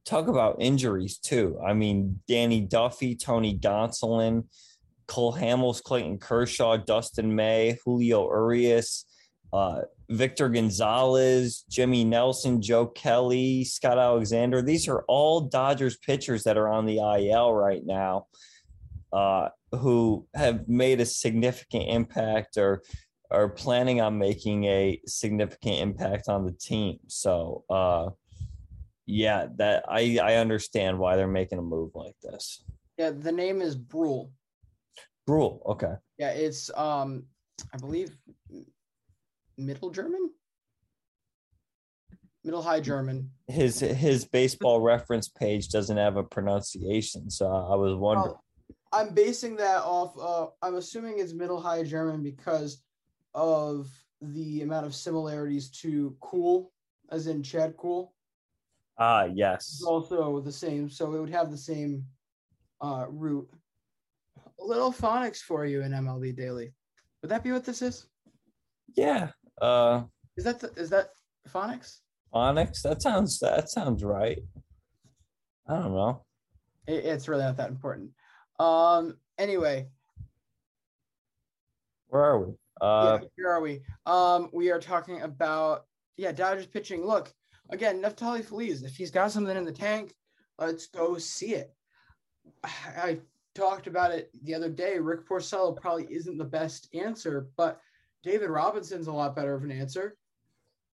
[0.05, 1.59] talk about injuries too.
[1.65, 4.45] I mean, Danny Duffy, Tony Gonsolin,
[5.09, 9.07] Cole Hamels, Clayton Kershaw, Dustin May, Julio Urias,
[9.53, 9.81] uh,
[10.11, 14.63] Victor Gonzalez, Jimmy Nelson, Joe Kelly, Scott Alexander.
[14.63, 18.27] These are all Dodgers pitchers that are on the IL right now
[19.13, 22.83] uh, who have made a significant impact or
[23.31, 26.99] are planning on making a significant impact on the team.
[27.09, 28.11] So, uh,
[29.07, 32.63] yeah, that I, I understand why they're making a move like this.
[32.97, 34.31] Yeah, the name is Bruihl.
[35.29, 35.61] Bruihl.
[35.67, 35.93] Okay.
[36.17, 37.25] Yeah, it's um,
[37.73, 38.17] I believe
[39.59, 40.31] Middle German,
[42.45, 43.31] Middle High German.
[43.47, 48.29] His his baseball reference page doesn't have a pronunciation, so I was wondering.
[48.29, 48.45] Well,
[48.93, 50.15] I'm basing that off.
[50.19, 52.83] Uh, I'm assuming it's Middle High German because
[53.35, 53.89] of
[54.23, 56.73] the amount of similarities to Kuhl,
[57.11, 58.15] as in Chad Kuhl.
[58.99, 59.75] Ah, yes.
[59.75, 62.05] It's also the same, so it would have the same
[62.81, 63.49] uh, root
[64.61, 66.73] a little phonics for you in MLB Daily.
[67.23, 68.07] Would that be what this is?
[68.97, 69.31] Yeah.
[69.61, 70.03] Uh,
[70.37, 71.09] is that the, is that
[71.53, 71.99] phonics?
[72.35, 72.83] Phonics.
[72.83, 74.39] That sounds that sounds right.
[75.69, 76.25] I don't know.
[76.87, 78.11] It, it's really not that important.
[78.59, 79.17] Um.
[79.39, 79.89] Anyway.
[82.09, 82.53] Where are we?
[82.81, 83.81] Uh, yeah, here are we?
[84.07, 84.51] Um.
[84.53, 85.87] We are talking about
[86.17, 87.05] yeah Dodgers pitching.
[87.05, 87.33] Look
[87.71, 88.83] again, Neftali Feliz.
[88.83, 90.13] If he's got something in the tank,
[90.59, 91.73] Let's go see it.
[92.65, 93.19] I
[93.59, 94.99] talked about it the other day.
[94.99, 97.81] Rick Porcello probably isn't the best answer, but
[98.23, 100.17] David Robertson's a lot better of an answer.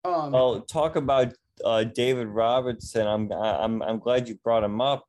[0.03, 1.33] Um, well, talk about
[1.65, 3.07] uh, David Robertson.
[3.07, 5.05] I'm I'm I'm glad you brought him up.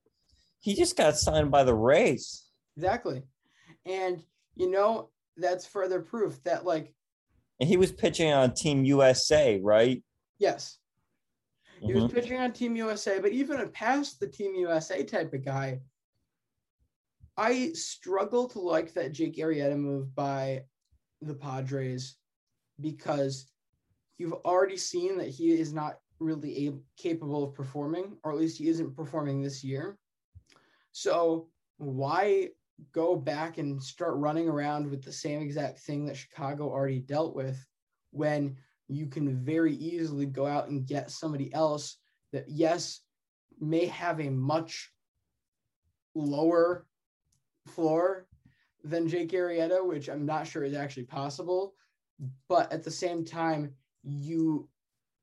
[0.60, 2.44] He just got signed by the Rays.
[2.76, 3.22] Exactly,
[3.86, 4.22] and
[4.54, 6.94] you know that's further proof that like.
[7.60, 10.02] And he was pitching on Team USA, right?
[10.38, 10.78] Yes.
[11.80, 12.02] He mm-hmm.
[12.02, 15.80] was pitching on Team USA, but even past the Team USA type of guy,
[17.36, 20.64] I struggle to like that Jake Arrieta move by
[21.20, 22.16] the Padres
[22.80, 23.46] because
[24.18, 28.58] you've already seen that he is not really able, capable of performing, or at least
[28.58, 29.98] he isn't performing this year.
[30.92, 32.50] So why
[32.92, 37.34] go back and start running around with the same exact thing that Chicago already dealt
[37.34, 37.64] with
[38.10, 38.56] when
[38.88, 41.96] you can very easily go out and get somebody else
[42.32, 43.00] that, yes,
[43.60, 44.92] may have a much
[46.14, 46.86] lower
[47.66, 48.26] floor
[48.84, 51.74] than Jake Arrieta, which I'm not sure is actually possible.
[52.48, 54.68] But at the same time, you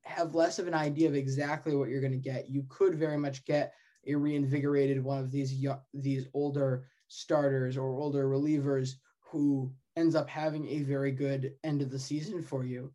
[0.03, 2.49] have less of an idea of exactly what you're going to get.
[2.49, 3.73] You could very much get
[4.07, 10.29] a reinvigorated one of these young, these older starters or older relievers who ends up
[10.29, 12.91] having a very good end of the season for you.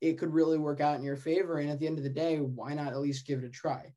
[0.00, 1.58] It could really work out in your favor.
[1.58, 3.94] And at the end of the day, why not at least give it a try?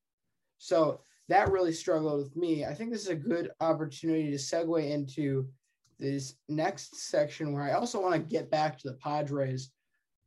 [0.57, 2.65] So that really struggled with me.
[2.65, 5.47] I think this is a good opportunity to segue into
[5.99, 9.71] this next section where I also want to get back to the Padres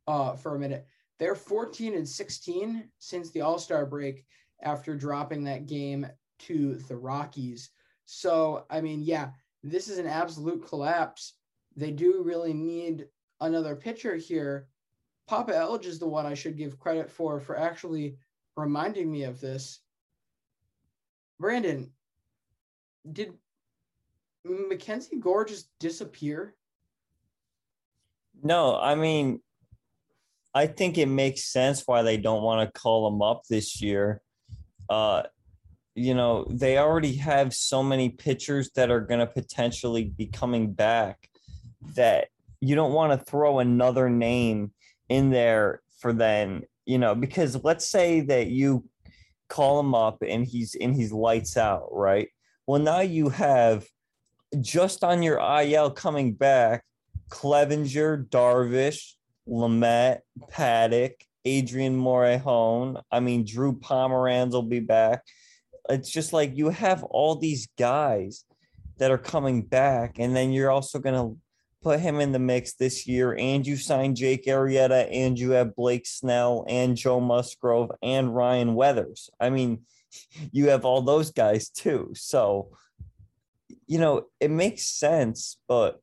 [0.07, 0.87] uh, for a minute.
[1.19, 4.25] They're 14 and 16 since the All Star break
[4.63, 6.07] after dropping that game
[6.39, 7.69] to the Rockies.
[8.05, 9.29] So, I mean, yeah,
[9.63, 11.33] this is an absolute collapse.
[11.75, 13.07] They do really need
[13.41, 14.67] another pitcher here.
[15.27, 18.17] Papa Elge is the one I should give credit for for actually
[18.55, 19.81] reminding me of this.
[21.39, 21.91] Brandon,
[23.11, 23.33] did
[24.43, 26.55] Mackenzie Gore just disappear?
[28.43, 29.41] No, I mean,
[30.53, 34.21] I think it makes sense why they don't want to call him up this year.
[34.89, 35.23] Uh,
[35.95, 40.73] you know, they already have so many pitchers that are going to potentially be coming
[40.73, 41.29] back
[41.95, 42.27] that
[42.59, 44.71] you don't want to throw another name
[45.09, 48.83] in there for them, you know, because let's say that you
[49.55, 52.27] call him up and he's and he's lights out, right?
[52.67, 53.85] Well, now you have
[54.59, 56.83] just on your IL coming back,
[57.29, 59.13] Clevinger, Darvish,
[59.47, 60.19] Lamet,
[60.51, 61.13] Paddack,
[61.45, 63.01] Adrian Morejon.
[63.09, 65.21] I mean, Drew Pomeranz will be back.
[65.87, 68.43] It's just like you have all these guys
[68.97, 71.39] that are coming back, and then you're also going to
[71.85, 75.75] put him in the mix this year, and you sign Jake Arrieta, and you have
[75.75, 79.29] Blake Snell, and Joe Musgrove, and Ryan Weathers.
[79.39, 79.81] I mean,
[80.51, 82.11] you have all those guys too.
[82.15, 82.69] So,
[83.85, 86.01] you know, it makes sense, but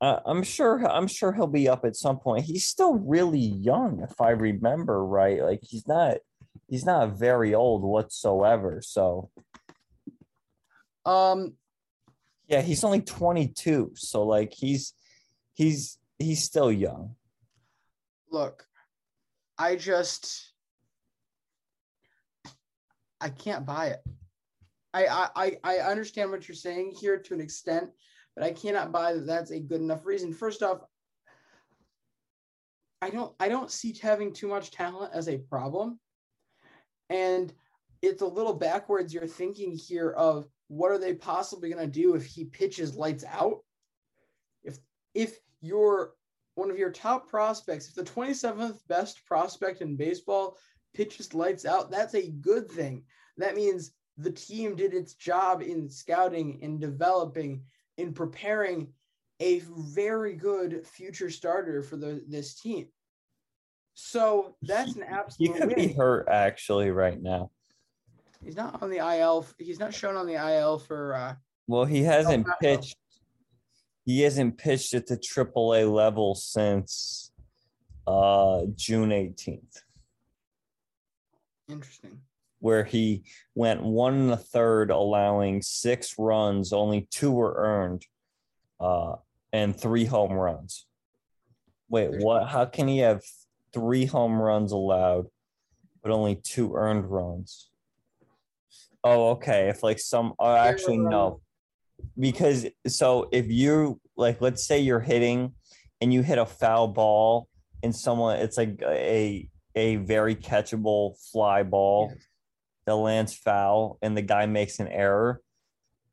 [0.00, 2.44] I'm sure I'm sure he'll be up at some point.
[2.44, 5.42] He's still really young, if I remember right.
[5.42, 6.18] Like he's not
[6.68, 8.80] he's not very old whatsoever.
[8.84, 9.30] So,
[11.04, 11.54] um,
[12.52, 14.92] yeah, he's only 22, so like he's
[15.54, 17.16] he's he's still young.
[18.30, 18.66] Look,
[19.56, 20.52] I just
[23.22, 24.00] I can't buy it.
[24.92, 27.88] I I I understand what you're saying here to an extent,
[28.36, 30.34] but I cannot buy that that's a good enough reason.
[30.34, 30.80] First off,
[33.00, 35.98] I don't I don't see having too much talent as a problem.
[37.08, 37.50] And
[38.02, 42.14] it's a little backwards you're thinking here of what are they possibly going to do
[42.14, 43.58] if he pitches lights out?
[44.64, 44.78] If
[45.14, 46.12] if you're
[46.54, 50.56] one of your top prospects, if the 27th best prospect in baseball
[50.94, 53.04] pitches lights out, that's a good thing.
[53.38, 57.64] That means the team did its job in scouting, in developing,
[57.96, 58.88] in preparing
[59.40, 62.88] a very good future starter for the this team.
[63.94, 65.54] So that's an absolute.
[65.54, 65.88] He could win.
[65.88, 67.50] be hurt actually right now.
[68.44, 69.46] He's not on the IL.
[69.58, 71.14] He's not shown on the IL for.
[71.14, 71.34] Uh,
[71.66, 72.96] well, he hasn't pitched.
[74.04, 77.30] He hasn't pitched at the AAA level since
[78.06, 79.82] uh, June 18th.
[81.68, 82.20] Interesting.
[82.58, 83.24] Where he
[83.54, 88.06] went one and a third, allowing six runs, only two were earned,
[88.80, 89.14] uh,
[89.52, 90.86] and three home runs.
[91.88, 92.48] Wait, what?
[92.48, 93.22] How can he have
[93.72, 95.26] three home runs allowed,
[96.02, 97.68] but only two earned runs?
[99.04, 99.68] Oh, okay.
[99.68, 101.40] If like some, oh, actually no,
[102.18, 105.54] because so if you like, let's say you're hitting,
[106.00, 107.48] and you hit a foul ball,
[107.82, 112.12] and someone, it's like a a very catchable fly ball.
[112.86, 115.40] that lands foul and the guy makes an error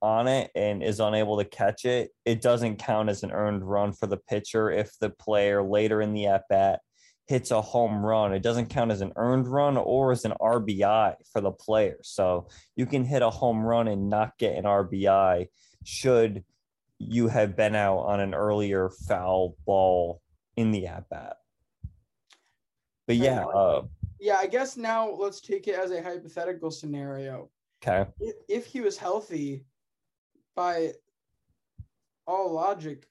[0.02, 3.92] on it and is unable to catch it, it doesn't count as an earned run
[3.92, 6.80] for the pitcher if the player later in the at bat
[7.30, 8.34] hits a home run.
[8.34, 11.97] It doesn't count as an earned run or as an RBI for the player.
[12.01, 15.47] So you can hit a home run and not get an RBI
[15.86, 16.43] should
[16.97, 20.23] you have been out on an earlier foul ball
[20.57, 21.38] in the at bat.
[23.05, 23.84] But yeah, uh,
[24.19, 27.51] yeah, I guess now let's take it as a hypothetical scenario.
[27.84, 28.09] Okay.
[28.19, 29.65] If, if he was healthy,
[30.55, 30.93] by
[32.25, 33.05] all logic,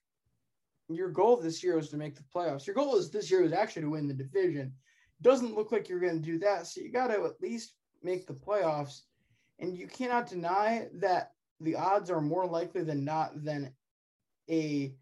[0.88, 2.66] your goal this year was to make the playoffs.
[2.66, 4.72] Your goal is this year was actually to win the division.
[5.20, 6.66] Doesn't look like you're going to do that.
[6.66, 9.02] So you got to at least make the playoffs.
[9.58, 13.72] And you cannot deny that the odds are more likely than not than
[14.48, 14.94] a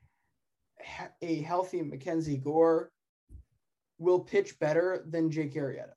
[1.22, 2.90] a healthy Mackenzie Gore
[3.98, 5.92] will pitch better than Jake Arrieta.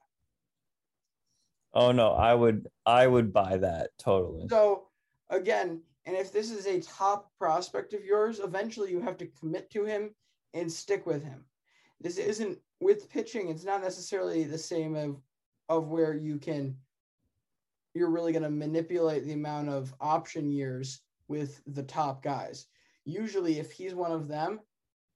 [1.73, 4.47] Oh no, I would I would buy that totally.
[4.49, 4.87] So
[5.29, 9.69] again, and if this is a top prospect of yours, eventually you have to commit
[9.69, 10.09] to him
[10.55, 11.45] and stick with him.
[12.01, 15.21] This isn't with pitching, it's not necessarily the same of
[15.69, 16.75] of where you can
[17.93, 22.65] you're really going to manipulate the amount of option years with the top guys.
[23.05, 24.61] Usually if he's one of them,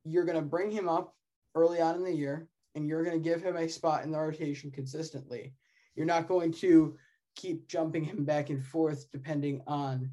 [0.03, 1.15] you're going to bring him up
[1.55, 4.19] early on in the year and you're going to give him a spot in the
[4.19, 5.55] rotation consistently.
[5.95, 6.95] You're not going to
[7.35, 10.11] keep jumping him back and forth depending on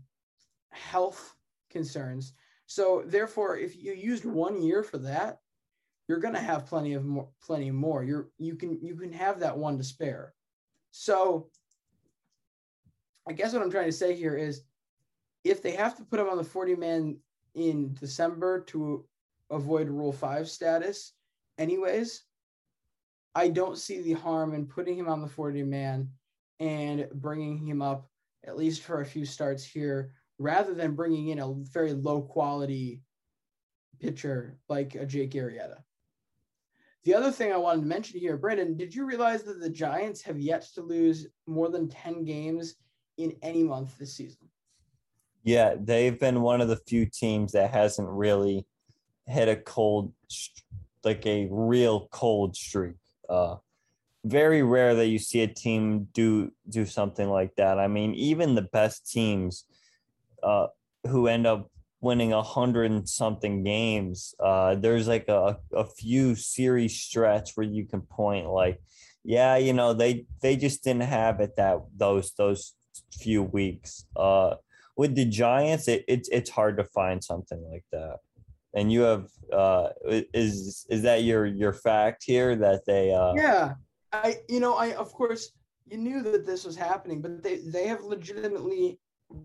[0.72, 1.34] health
[1.70, 2.32] concerns.
[2.66, 5.38] So therefore, if you used one year for that,
[6.08, 8.02] you're going to have plenty of more, plenty more.
[8.02, 10.34] You're you can you can have that one to spare.
[10.90, 11.50] So
[13.28, 14.62] I guess what I'm trying to say here is
[15.44, 17.16] if they have to put him on the 40 man
[17.54, 19.04] in December to
[19.50, 21.12] avoid Rule 5 status,
[21.58, 22.24] anyways,
[23.34, 26.08] I don't see the harm in putting him on the 40 man
[26.58, 28.08] and bringing him up
[28.46, 33.02] at least for a few starts here rather than bringing in a very low quality
[34.00, 35.76] pitcher like a Jake Arrieta.
[37.04, 40.22] The other thing I wanted to mention here, Brandon, did you realize that the Giants
[40.22, 42.76] have yet to lose more than 10 games
[43.18, 44.48] in any month this season?
[45.44, 48.66] Yeah, they've been one of the few teams that hasn't really
[49.26, 50.14] hit a cold,
[51.04, 52.96] like a real cold streak.
[53.28, 53.56] Uh,
[54.24, 57.78] very rare that you see a team do do something like that.
[57.78, 59.64] I mean, even the best teams
[60.42, 60.66] uh,
[61.06, 61.70] who end up
[62.00, 64.34] winning a hundred something games.
[64.40, 68.80] Uh, there's like a, a few series stretch where you can point like,
[69.24, 72.74] yeah, you know, they they just didn't have it that those those
[73.12, 74.06] few weeks.
[74.16, 74.54] Uh,
[74.96, 78.16] with the Giants, it, it's it's hard to find something like that.
[78.74, 83.74] And you have uh, is is that your your fact here that they uh, yeah
[84.12, 85.52] I you know I of course
[85.86, 88.98] you knew that this was happening, but they they have legitimately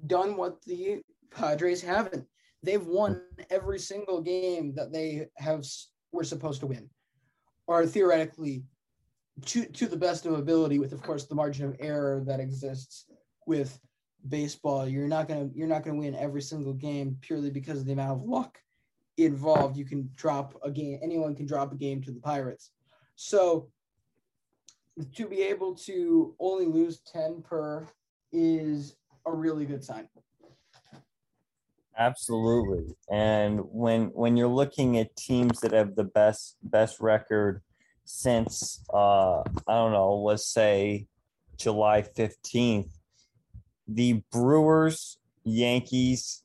[0.07, 2.25] done what the Padres haven't.
[2.63, 5.65] They've won every single game that they have
[6.11, 6.89] were supposed to win,
[7.67, 8.63] or theoretically,
[9.45, 13.05] to to the best of ability, with of course the margin of error that exists
[13.45, 13.79] with
[14.29, 14.87] baseball.
[14.87, 18.21] You're not gonna you're not gonna win every single game purely because of the amount
[18.21, 18.57] of luck
[19.17, 19.77] involved.
[19.77, 20.99] You can drop a game.
[21.03, 22.71] Anyone can drop a game to the Pirates.
[23.15, 23.69] So
[25.15, 27.87] to be able to only lose 10 per
[28.31, 28.95] is
[29.25, 30.07] a really good sign.
[31.97, 32.93] Absolutely.
[33.09, 37.61] And when when you're looking at teams that have the best best record
[38.03, 41.07] since uh I don't know, let's say
[41.57, 42.89] July 15th,
[43.87, 46.43] the Brewers, Yankees,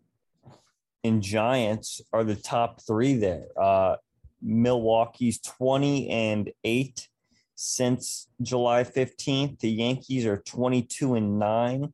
[1.02, 3.46] and Giants are the top 3 there.
[3.60, 3.96] Uh
[4.40, 7.08] Milwaukee's 20 and 8
[7.56, 9.58] since July 15th.
[9.58, 11.92] The Yankees are 22 and 9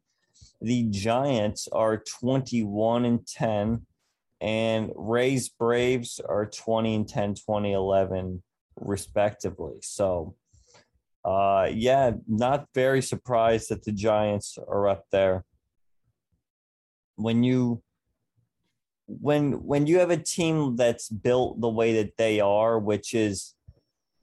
[0.60, 3.86] the Giants are 21 and 10,
[4.40, 8.42] and Rays Braves are 20 and 10, 20, 11,
[8.80, 9.76] respectively.
[9.82, 10.34] So,
[11.24, 15.44] uh, yeah, not very surprised that the Giants are up there.
[17.16, 17.82] When you
[19.08, 23.55] when when you have a team that's built the way that they are, which is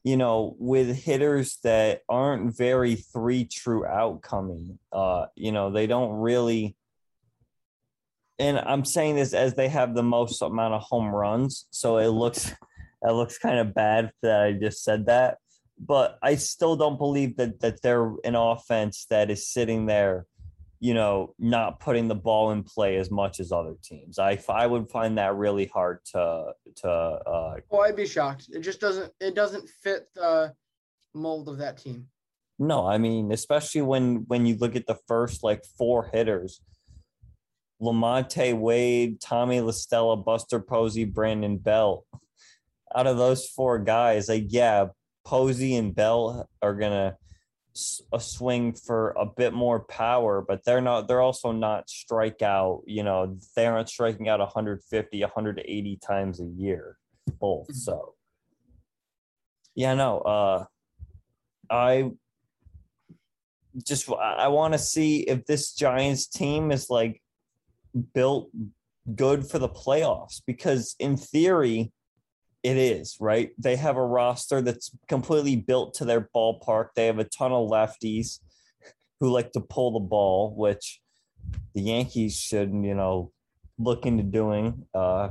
[0.03, 6.11] you know, with hitters that aren't very three true outcoming, uh, you know, they don't
[6.11, 6.75] really.
[8.39, 12.07] And I'm saying this as they have the most amount of home runs, so it
[12.07, 12.51] looks,
[13.01, 15.37] it looks kind of bad that I just said that,
[15.79, 20.25] but I still don't believe that that they're an offense that is sitting there
[20.83, 24.19] you know, not putting the ball in play as much as other teams.
[24.19, 26.89] I I would find that really hard to to.
[26.89, 28.47] Uh, oh, I'd be shocked.
[28.51, 29.09] It just doesn't.
[29.21, 30.53] It doesn't fit the
[31.13, 32.07] mold of that team.
[32.59, 36.59] No, I mean, especially when when you look at the first like four hitters,
[37.81, 42.05] Lamonte Wade, Tommy La Stella, Buster Posey, Brandon Belt.
[42.93, 44.87] Out of those four guys, like yeah,
[45.23, 47.15] Posey and Bell are gonna
[48.11, 51.07] a swing for a bit more power, but they're not.
[51.07, 52.83] They're also not strikeout.
[52.85, 56.97] You know, they aren't striking out 150, 180 times a year,
[57.39, 57.67] both.
[57.67, 57.77] Mm-hmm.
[57.77, 58.13] So,
[59.75, 60.19] yeah, no.
[60.19, 60.65] Uh,
[61.69, 62.11] I
[63.85, 67.21] just I want to see if this Giants team is like
[68.13, 68.49] built
[69.15, 71.91] good for the playoffs because in theory
[72.63, 73.51] it is, right?
[73.57, 76.89] They have a roster that's completely built to their ballpark.
[76.95, 78.39] They have a ton of lefties
[79.19, 81.01] who like to pull the ball, which
[81.75, 83.31] the Yankees should, you know,
[83.77, 84.85] look into doing.
[84.93, 85.29] Uh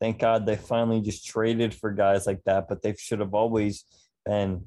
[0.00, 3.84] thank God they finally just traded for guys like that, but they should have always
[4.24, 4.64] been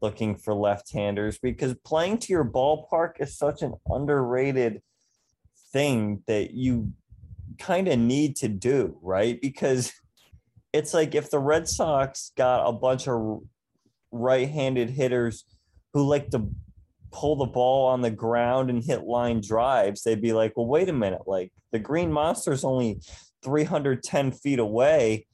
[0.00, 4.80] looking for left-handers because playing to your ballpark is such an underrated
[5.72, 6.92] thing that you
[7.58, 9.40] kind of need to do, right?
[9.40, 9.92] Because
[10.72, 13.40] it's like if the Red Sox got a bunch of
[14.10, 15.44] right-handed hitters
[15.92, 16.48] who like to
[17.10, 20.88] pull the ball on the ground and hit line drives, they'd be like, "Well, wait
[20.88, 21.22] a minute!
[21.26, 23.00] Like the Green Monster's only
[23.42, 25.26] 310 feet away.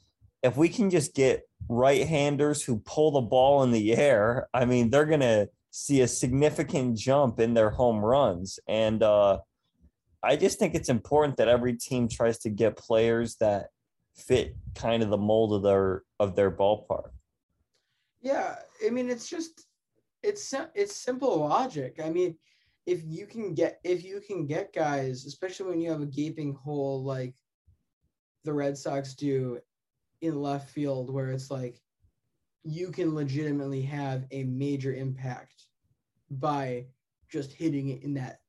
[0.43, 4.91] If we can just get right-handers who pull the ball in the air, I mean,
[4.91, 8.59] they're gonna see a significant jump in their home runs.
[8.67, 9.39] And uh,
[10.23, 13.69] I just think it's important that every team tries to get players that
[14.19, 17.11] fit kind of the mold of their of their ballpark.
[18.21, 19.65] Yeah, I mean it's just
[20.23, 22.01] it's it's simple logic.
[22.05, 22.37] I mean,
[22.87, 26.55] if you can get if you can get guys, especially when you have a gaping
[26.55, 27.35] hole like
[28.45, 29.59] the Red Sox do
[30.21, 31.81] in left field where it's like
[32.65, 35.67] you can legitimately have a major impact
[36.31, 36.87] by
[37.31, 38.41] just hitting it in that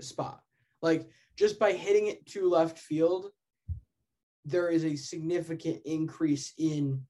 [0.00, 0.40] spot.
[0.82, 3.30] Like just by hitting it to left field,
[4.44, 7.02] there is a significant increase in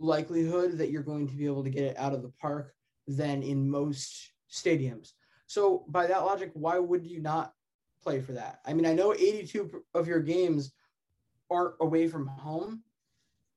[0.00, 2.72] likelihood that you're going to be able to get it out of the park
[3.06, 5.12] than in most stadiums.
[5.46, 7.52] So by that logic, why would you not
[8.02, 8.60] play for that?
[8.66, 10.72] I mean, I know 82 of your games
[11.50, 12.82] aren't away from home,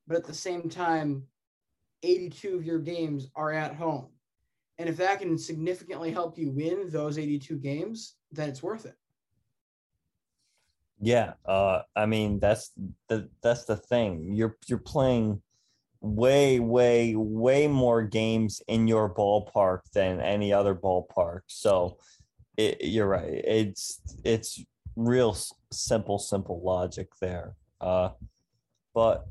[0.08, 1.24] but at the same time,
[2.04, 4.08] 82 of your games are at home.
[4.78, 8.96] And if that can significantly help you win those 82 games, then it's worth it.
[11.02, 12.72] Yeah, uh, I mean that's
[13.10, 14.36] the that's the thing.
[14.36, 15.42] You're you're playing
[16.00, 21.42] way way way more games in your ballpark than any other ballpark.
[21.48, 21.98] So
[22.56, 23.34] it, you're right.
[23.34, 24.64] It's it's
[24.96, 25.36] real
[25.72, 27.56] simple simple logic there.
[27.80, 28.10] Uh,
[28.94, 29.26] but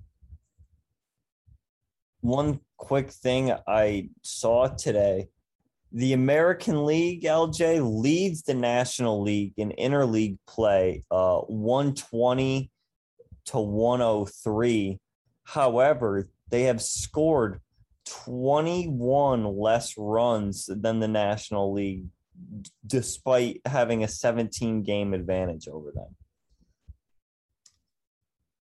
[2.21, 5.29] one quick thing I saw today
[5.93, 12.71] the American League, LJ, leads the National League in interleague play, uh, 120
[13.47, 15.01] to 103.
[15.45, 17.61] However, they have scored
[18.07, 22.07] 21 less runs than the National League,
[22.87, 26.15] despite having a 17 game advantage over them.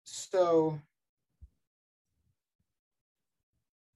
[0.04, 0.80] So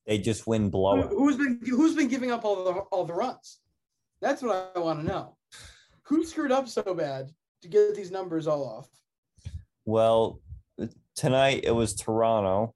[0.07, 1.11] They just win blowout.
[1.11, 3.61] Who's been who's been giving up all the all the runs?
[4.21, 5.37] That's what I want to know.
[6.05, 7.31] Who screwed up so bad
[7.63, 8.89] to get these numbers all off?
[9.85, 10.41] Well,
[11.17, 12.75] tonight it was Toronto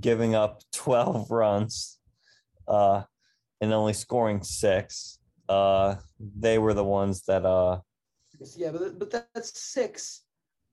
[0.00, 1.98] giving up 12 runs
[2.66, 3.02] uh,
[3.60, 5.18] and only scoring six.
[5.48, 7.44] Uh, they were the ones that.
[7.44, 7.80] Uh,
[8.56, 10.22] yeah, but, but that's six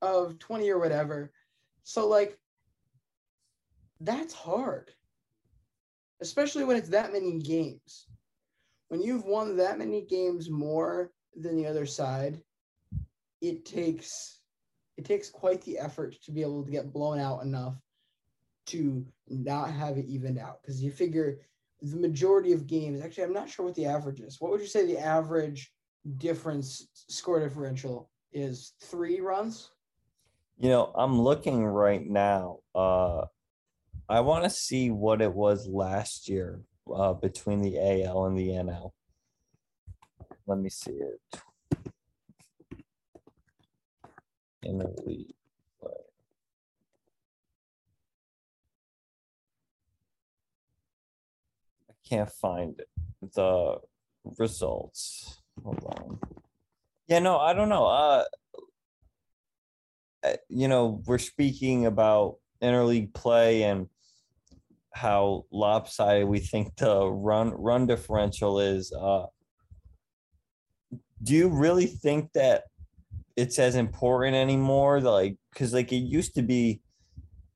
[0.01, 1.31] of 20 or whatever.
[1.83, 2.37] So, like,
[3.99, 4.91] that's hard
[6.21, 8.07] especially when it's that many games.
[8.87, 12.41] When you've won that many games more than the other side,
[13.41, 14.39] it takes
[14.97, 17.75] it takes quite the effort to be able to get blown out enough
[18.67, 20.61] to not have it evened out.
[20.61, 21.39] Because you figure
[21.81, 24.39] the majority of games, actually, I'm not sure what the average is.
[24.39, 25.71] What would you say the average
[26.17, 28.73] difference score differential is?
[28.81, 29.71] Three runs?
[30.59, 32.59] You know, I'm looking right now.
[32.75, 33.25] Uh,
[34.11, 36.59] I want to see what it was last year
[36.93, 38.91] uh, between the AL and the NL.
[40.45, 41.41] Let me see it.
[44.63, 45.33] In the league.
[51.89, 52.89] I can't find it.
[53.33, 53.77] The
[54.37, 55.41] results.
[55.63, 56.19] Hold on.
[57.07, 57.85] Yeah, no, I don't know.
[57.85, 58.23] Uh,
[60.25, 63.87] uh you know, we're speaking about interleague play and
[64.93, 68.91] how lopsided we think the run run differential is.
[68.91, 69.25] Uh,
[71.23, 72.63] do you really think that
[73.35, 74.99] it's as important anymore?
[74.99, 76.81] Like, because like it used to be.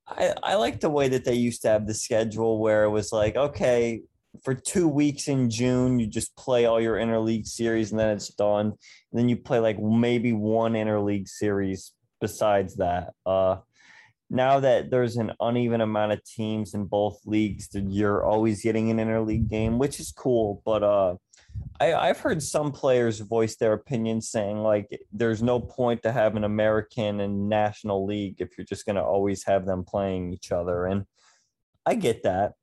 [0.07, 3.11] I I like the way that they used to have the schedule where it was
[3.11, 4.01] like, okay,
[4.43, 8.29] for two weeks in June, you just play all your interleague series and then it's
[8.29, 8.67] done.
[8.67, 8.75] And
[9.13, 13.13] then you play like maybe one interleague series besides that.
[13.25, 13.57] Uh,
[14.29, 18.97] now that there's an uneven amount of teams in both leagues, you're always getting an
[18.97, 20.61] interleague game, which is cool.
[20.65, 21.15] But uh,
[21.79, 26.35] I, I've heard some players voice their opinion saying like there's no point to have
[26.35, 30.51] an American and national league if you're just going to always have them playing each
[30.51, 30.85] other.
[30.85, 31.05] And
[31.85, 32.53] I get that.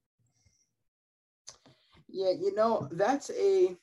[2.08, 3.76] Yeah, you know, that's a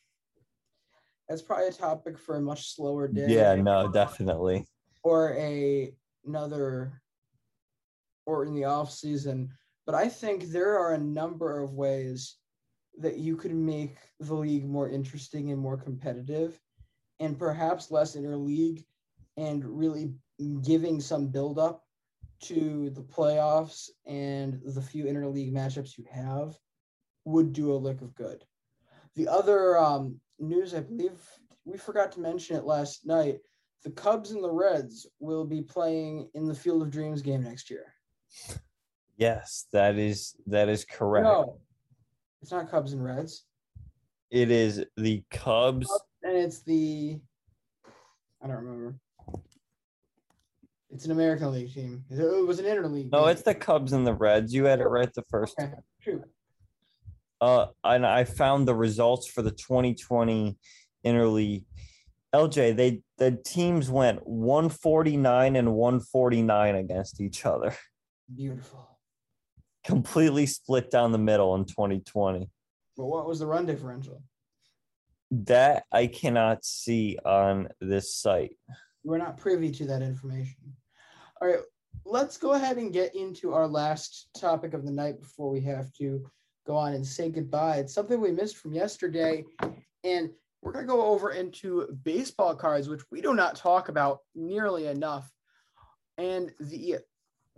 [1.27, 3.25] that's probably a topic for a much slower day.
[3.27, 4.65] Yeah, no, definitely.
[5.03, 5.93] Or a
[6.25, 7.01] another
[8.29, 9.49] or in the off season.
[9.85, 12.37] But I think there are a number of ways
[12.99, 16.59] that you could make the league more interesting and more competitive
[17.19, 18.85] and perhaps less interleague
[19.37, 20.13] and really
[20.61, 21.83] giving some build up
[22.41, 26.55] to the playoffs and the few interleague matchups you have
[27.25, 28.43] would do a lick of good.
[29.15, 31.19] The other um, news, I believe
[31.65, 33.39] we forgot to mention it last night.
[33.83, 37.69] The Cubs and the Reds will be playing in the Field of Dreams game next
[37.69, 37.93] year.
[39.17, 41.25] Yes, that is that is correct.
[41.25, 41.59] No,
[42.41, 43.43] it's not Cubs and Reds.
[44.31, 45.89] It is the Cubs,
[46.23, 47.19] and it's the
[48.41, 48.95] I don't remember.
[50.91, 52.03] It's an American League team.
[52.09, 53.11] It was an interleague.
[53.11, 54.53] No, it's the Cubs and the Reds.
[54.53, 55.83] You had it right the first okay, time.
[56.01, 56.23] True.
[57.41, 60.57] Uh, and I found the results for the 2020
[61.05, 61.65] interleague.
[62.33, 67.75] LJ, they the teams went 149 and 149 against each other.
[68.35, 68.97] Beautiful.
[69.83, 72.49] Completely split down the middle in 2020.
[72.97, 74.21] But what was the run differential?
[75.31, 78.57] That I cannot see on this site.
[79.03, 80.75] We're not privy to that information.
[81.41, 81.59] All right,
[82.05, 85.93] let's go ahead and get into our last topic of the night before we have
[85.93, 86.29] to
[86.67, 87.77] go on and say goodbye.
[87.77, 89.45] It's something we missed from yesterday,
[90.03, 90.29] and
[90.61, 94.87] we're going to go over into baseball cards, which we do not talk about nearly
[94.87, 95.31] enough.
[96.17, 96.97] And the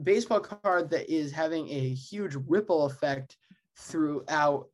[0.04, 3.38] baseball card that is having a huge ripple effect
[3.78, 4.68] throughout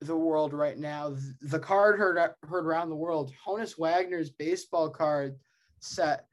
[0.00, 1.14] the world right now.
[1.42, 3.32] The card heard heard around the world.
[3.46, 5.36] Honus Wagner's baseball card
[5.80, 6.26] set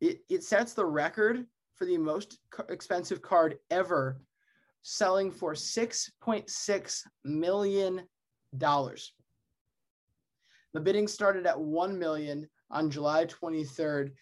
[0.00, 2.38] it, it sets the record for the most
[2.68, 4.20] expensive card ever,
[4.82, 8.02] selling for six point six million
[8.56, 9.12] dollars.
[10.74, 14.12] The bidding started at one million on July twenty third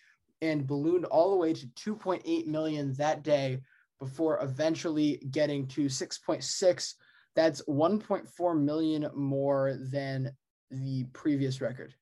[0.42, 3.60] and ballooned all the way to 2.8 million that day
[3.98, 6.94] before eventually getting to 6.6
[7.34, 10.30] that's 1.4 million more than
[10.70, 11.94] the previous record.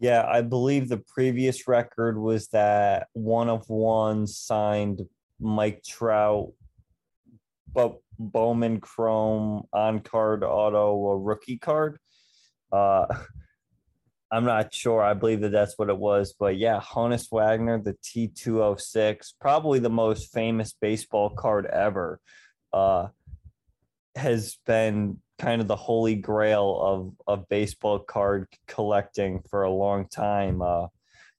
[0.00, 5.02] Yeah i believe the previous record was that one of one signed
[5.40, 6.52] mike trout
[7.72, 11.98] but bowman chrome on card auto a rookie card.
[12.72, 13.06] Uh
[14.30, 15.02] I'm not sure.
[15.02, 16.34] I believe that that's what it was.
[16.38, 22.20] But yeah, Honus Wagner, the T206, probably the most famous baseball card ever,
[22.72, 23.08] uh,
[24.14, 30.08] has been kind of the holy grail of, of baseball card collecting for a long
[30.08, 30.60] time.
[30.60, 30.88] Uh,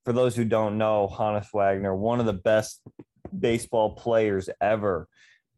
[0.06, 2.82] for those who don't know, Honus Wagner, one of the best
[3.38, 5.08] baseball players ever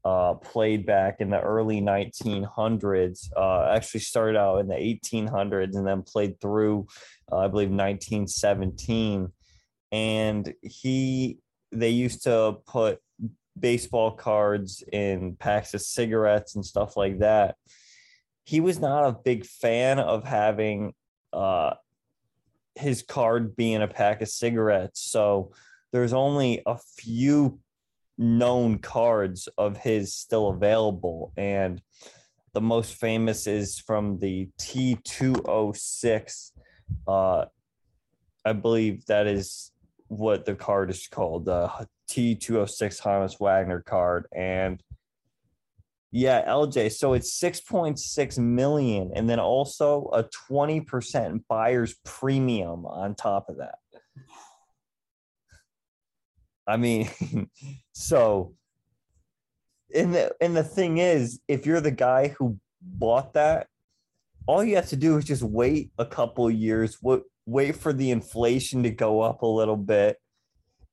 [0.04, 3.30] uh, played back in the early 1900s.
[3.36, 6.88] Uh, actually started out in the 1800s and then played through,
[7.32, 9.32] uh, I believe, 1917.
[9.92, 11.40] And he,
[11.72, 13.00] they used to put
[13.60, 17.56] baseball cards in packs of cigarettes and stuff like that.
[18.44, 20.94] He was not a big fan of having
[21.32, 21.76] uh,
[22.76, 25.02] his card being a pack of cigarettes.
[25.02, 25.52] So
[25.92, 27.60] there's only a few
[28.18, 31.34] known cards of his still available.
[31.38, 31.82] And
[32.54, 36.52] the most famous is from the T206.
[37.08, 37.46] Uh,
[38.46, 39.72] I believe that is
[40.08, 41.70] what the card is called, the
[42.10, 44.26] T206 Honus Wagner card.
[44.36, 44.82] And
[46.12, 46.92] yeah, LJ.
[46.92, 53.76] So it's 6.6 million and then also a 20% buyer's premium on top of that.
[56.68, 57.10] I mean,
[57.94, 58.54] so
[59.94, 63.68] and the and the thing is, if you're the guy who bought that,
[64.48, 68.12] all you have to do is just wait a couple years, wait, wait for the
[68.12, 70.18] inflation to go up a little bit,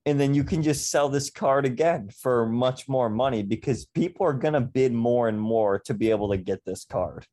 [0.06, 4.26] and then you can just sell this card again for much more money because people
[4.26, 7.26] are gonna bid more and more to be able to get this card.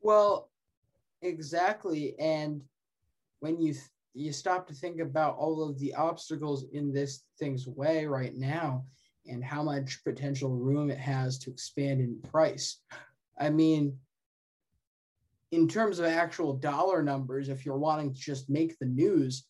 [0.00, 0.50] Well,
[1.22, 2.62] exactly, and
[3.40, 3.74] when you
[4.14, 8.84] you stop to think about all of the obstacles in this thing's way right now
[9.26, 12.80] and how much potential room it has to expand in price.
[13.38, 13.96] I mean,
[15.52, 19.46] in terms of actual dollar numbers, if you're wanting to just make the news,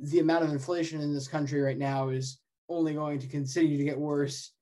[0.00, 3.84] the amount of inflation in this country right now is only going to continue to
[3.84, 4.52] get worse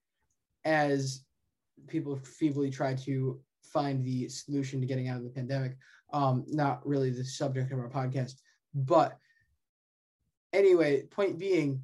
[0.64, 1.24] as
[1.86, 5.76] people feebly try to find the solution to getting out of the pandemic.
[6.12, 8.34] Um, not really the subject of our podcast,
[8.74, 9.18] but
[10.52, 11.82] anyway, point being,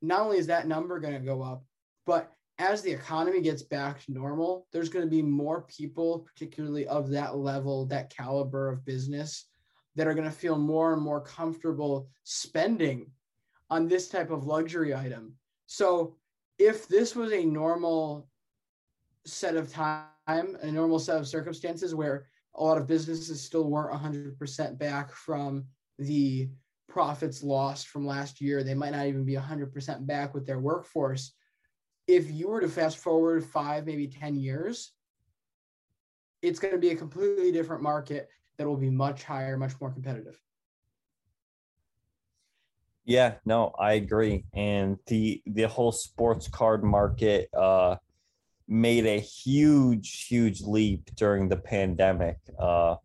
[0.00, 1.64] not only is that number going to go up,
[2.06, 6.86] but as the economy gets back to normal, there's going to be more people, particularly
[6.88, 9.46] of that level, that caliber of business,
[9.94, 13.10] that are going to feel more and more comfortable spending
[13.70, 15.34] on this type of luxury item.
[15.66, 16.16] So,
[16.58, 18.28] if this was a normal
[19.24, 24.02] set of time, a normal set of circumstances where a lot of businesses still weren't
[24.02, 25.64] 100% back from
[25.98, 26.48] the
[26.88, 28.64] profits lost from last year.
[28.64, 31.34] They might not even be 100% back with their workforce.
[32.08, 34.92] If you were to fast forward five, maybe 10 years,
[36.42, 39.90] it's going to be a completely different market that will be much higher, much more
[39.90, 40.40] competitive.
[43.04, 44.44] Yeah, no, I agree.
[44.52, 47.96] And the the whole sports card market uh
[48.68, 52.36] made a huge, huge leap during the pandemic.
[52.58, 52.96] Uh,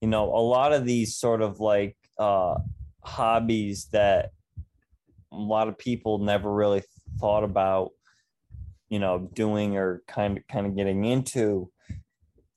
[0.00, 2.56] you know, a lot of these sort of like uh,
[3.02, 4.32] hobbies that
[5.32, 6.82] a lot of people never really
[7.20, 7.92] thought about,
[8.88, 11.70] you know, doing or kind of kind of getting into.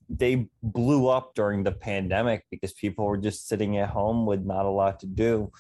[0.10, 4.66] They blew up during the pandemic because people were just sitting at home with not
[4.66, 5.52] a lot to do.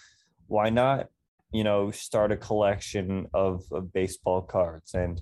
[0.47, 1.07] Why not,
[1.53, 5.21] you know, start a collection of, of baseball cards and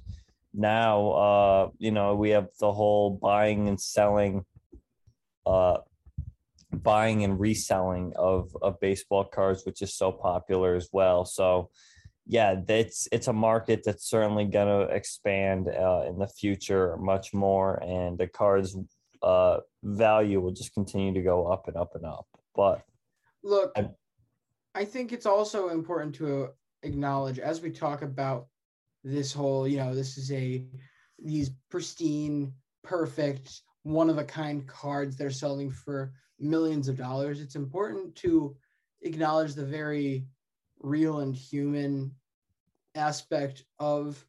[0.54, 4.44] now uh you know we have the whole buying and selling
[5.46, 5.78] uh
[6.72, 11.70] buying and reselling of of baseball cards which is so popular as well so
[12.30, 17.34] yeah it's it's a market that's certainly going to expand uh, in the future much
[17.34, 18.78] more and the cards
[19.22, 22.26] uh value will just continue to go up and up and up
[22.56, 22.82] but
[23.44, 23.90] look I,
[24.76, 26.50] I think it's also important to
[26.84, 28.48] acknowledge as we talk about
[29.04, 30.64] this whole, you know, this is a
[31.22, 32.54] these pristine,
[32.84, 37.42] perfect, one of a kind cards they're selling for millions of dollars.
[37.42, 38.56] It's important to
[39.02, 40.26] acknowledge the very
[40.80, 42.12] real and human
[42.96, 44.24] aspect of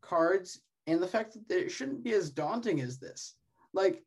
[0.00, 3.34] cards and the fact that it shouldn't be as daunting as this.
[3.72, 4.02] Like,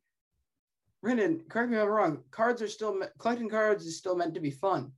[1.02, 2.22] Brendan, correct me if I'm wrong.
[2.30, 4.92] Cards are still collecting cards is still meant to be fun.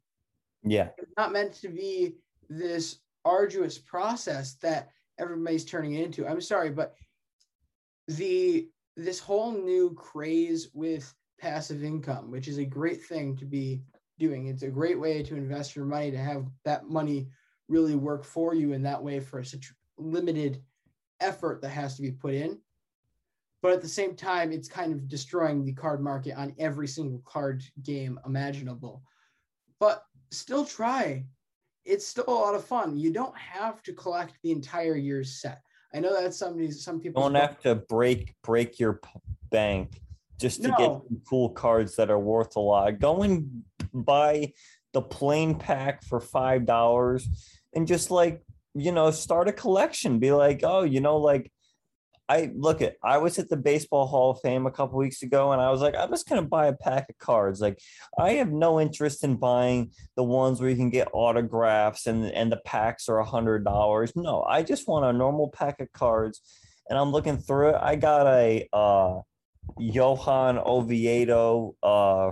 [0.63, 2.17] Yeah, it's not meant to be
[2.49, 6.27] this arduous process that everybody's turning into.
[6.27, 6.95] I'm sorry, but
[8.09, 13.83] the this whole new craze with passive income, which is a great thing to be
[14.19, 14.47] doing.
[14.47, 17.29] It's a great way to invest your money to have that money
[17.69, 20.63] really work for you in that way for such limited
[21.21, 22.59] effort that has to be put in.
[23.63, 27.23] But at the same time, it's kind of destroying the card market on every single
[27.25, 29.03] card game imaginable.
[29.81, 31.25] But still try
[31.87, 32.99] it's still a lot of fun.
[32.99, 35.63] You don't have to collect the entire year's set.
[35.95, 39.01] I know that some some people don't have to break break your
[39.51, 40.03] bank
[40.39, 40.77] just to no.
[40.77, 42.99] get cool cards that are worth a lot.
[42.99, 43.63] Go and
[44.05, 44.53] buy
[44.93, 47.29] the plain pack for five dollars
[47.75, 48.43] and just like
[48.75, 50.19] you know start a collection.
[50.19, 51.51] Be like, oh, you know, like
[52.29, 55.53] I look at I was at the Baseball Hall of Fame a couple weeks ago
[55.53, 57.61] and I was like, I'm just gonna buy a pack of cards.
[57.61, 57.79] Like
[58.19, 62.51] I have no interest in buying the ones where you can get autographs and and
[62.51, 64.13] the packs are a hundred dollars.
[64.17, 66.41] No, I just want a normal pack of cards.
[66.89, 67.79] And I'm looking through it.
[67.81, 69.21] I got a uh
[69.79, 72.31] Johan Oviedo uh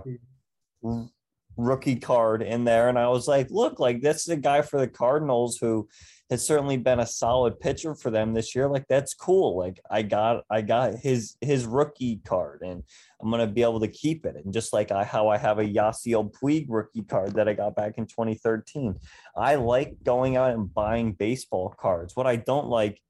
[1.56, 4.78] rookie card in there and I was like, look, like this is a guy for
[4.78, 5.88] the Cardinals who
[6.30, 8.68] has certainly been a solid pitcher for them this year.
[8.68, 9.58] Like that's cool.
[9.58, 12.82] Like I got I got his his rookie card and
[13.20, 14.36] I'm gonna be able to keep it.
[14.36, 17.76] And just like I how I have a Yasiel Puig rookie card that I got
[17.76, 18.98] back in 2013.
[19.36, 22.16] I like going out and buying baseball cards.
[22.16, 23.00] What I don't like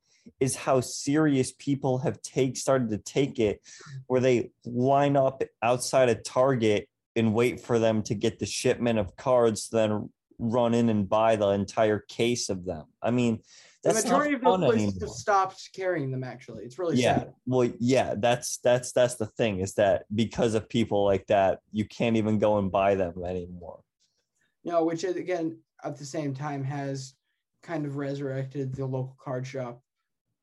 [0.40, 3.60] is how serious people have take started to take it
[4.06, 8.98] where they line up outside a target and wait for them to get the shipment
[8.98, 12.84] of cards then run in and buy the entire case of them.
[13.02, 13.40] I mean,
[13.82, 16.24] that's the majority of those places have stopped carrying them.
[16.24, 17.18] Actually, it's really yeah.
[17.18, 17.34] sad.
[17.46, 21.84] Well, yeah, that's that's that's the thing is that because of people like that, you
[21.84, 23.80] can't even go and buy them anymore.
[24.64, 27.14] Know, which is, again at the same time has
[27.62, 29.82] kind of resurrected the local card shop,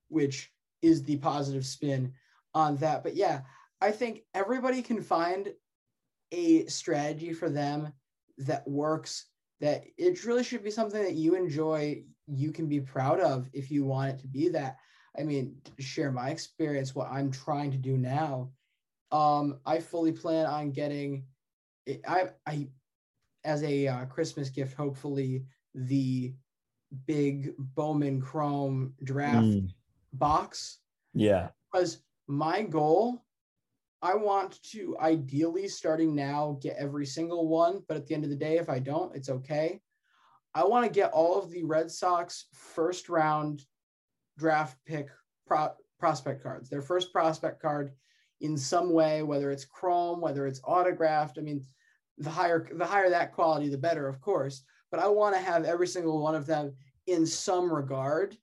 [0.09, 0.51] which
[0.82, 2.13] is the positive spin
[2.53, 3.03] on that.
[3.03, 3.41] But yeah,
[3.82, 5.51] I think everybody can find
[6.32, 7.91] a strategy for them
[8.38, 9.27] that works
[9.59, 13.71] that it really should be something that you enjoy you can be proud of if
[13.71, 14.77] you want it to be that
[15.17, 18.49] i mean to share my experience what i'm trying to do now
[19.11, 21.23] um i fully plan on getting
[22.07, 22.67] i i
[23.43, 26.34] as a uh, christmas gift hopefully the
[27.07, 29.69] big bowman chrome draft Mm.
[30.13, 30.79] box
[31.13, 31.49] Yeah.
[31.71, 33.23] because my goal
[34.02, 38.30] i want to ideally starting now get every single one but at the end of
[38.30, 39.80] the day if i don't it's okay.
[40.54, 43.64] I want to get all of the red sox first round
[44.38, 45.08] draft pick
[45.47, 47.93] pro- prospect cards their first prospect card
[48.41, 51.62] in some way whether it's chrome whether it's autographed i mean
[52.18, 55.64] the higher the higher that quality the better of course but i want to have
[55.64, 56.74] every single one of them
[57.08, 58.38] in some regard.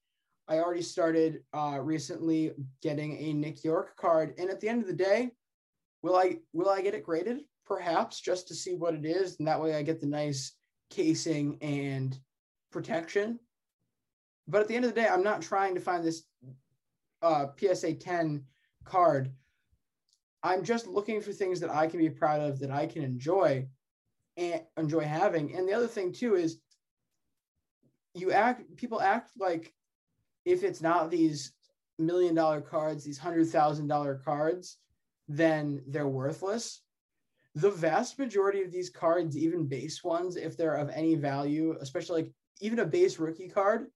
[0.48, 2.52] I already started uh, recently
[2.82, 5.32] getting a Nick Yorke card, and at the end of the day,
[6.02, 7.40] will I will I get it graded?
[7.66, 10.52] Perhaps just to see what it is, and that way I get the nice
[10.90, 12.18] casing and
[12.70, 13.38] protection.
[14.46, 16.22] But at the end of the day, I'm not trying to find this
[17.20, 18.44] uh, PSA 10
[18.84, 19.30] card.
[20.42, 23.68] I'm just looking for things that I can be proud of, that I can enjoy,
[24.36, 25.54] and enjoy having.
[25.54, 26.58] And the other thing too is,
[28.14, 29.72] you act people act like
[30.44, 31.52] if it's not these
[31.98, 34.78] million dollar cards, these hundred thousand dollar cards,
[35.28, 36.82] then they're worthless.
[37.54, 42.22] The vast majority of these cards, even base ones, if they're of any value, especially
[42.22, 43.86] like even a base rookie card,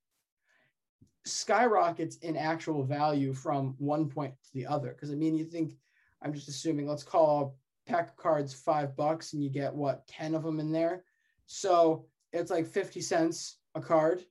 [1.25, 4.91] skyrockets in actual value from one point to the other.
[4.91, 5.77] Because I mean, you think
[6.23, 7.57] I'm just assuming, let's call
[7.87, 11.05] a pack of cards five bucks and you get what 10 of them in there.
[11.47, 14.23] So it's like 50 cents a card.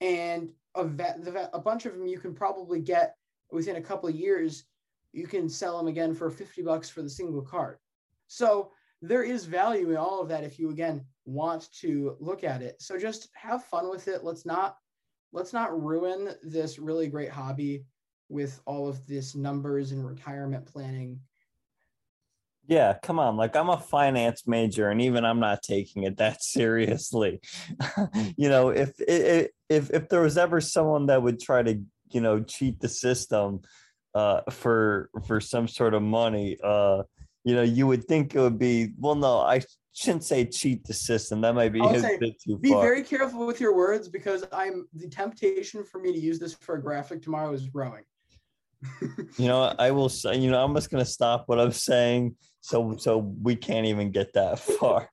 [0.00, 3.16] And a, va- a bunch of them you can probably get
[3.50, 4.64] within a couple of years.
[5.12, 7.78] You can sell them again for 50 bucks for the single card.
[8.26, 12.62] So there is value in all of that if you again want to look at
[12.62, 12.80] it.
[12.80, 14.24] So just have fun with it.
[14.24, 14.76] Let's not
[15.32, 17.84] let's not ruin this really great hobby
[18.28, 21.20] with all of this numbers and retirement planning.
[22.66, 23.36] Yeah, come on.
[23.36, 27.40] Like I'm a finance major and even I'm not taking it that seriously.
[28.36, 31.80] you know, if if if if there was ever someone that would try to,
[32.10, 33.62] you know, cheat the system
[34.14, 37.02] uh for for some sort of money, uh
[37.44, 40.94] you know, you would think it would be well no, I shouldn't say cheat the
[40.94, 41.40] system.
[41.40, 42.82] That might be I'll say, too be far.
[42.82, 46.76] very careful with your words because I'm the temptation for me to use this for
[46.76, 48.04] a graphic tomorrow is growing.
[49.36, 52.96] you know, I will say, you know, I'm just gonna stop what I'm saying so
[52.96, 55.10] so we can't even get that far.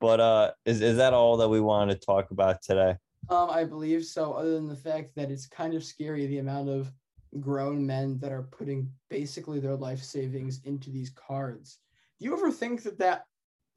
[0.00, 2.96] But uh is is that all that we wanted to talk about today?
[3.28, 4.32] Um, I believe so.
[4.32, 6.92] Other than the fact that it's kind of scary the amount of
[7.38, 11.78] grown men that are putting basically their life savings into these cards.
[12.18, 13.24] Do you ever think that that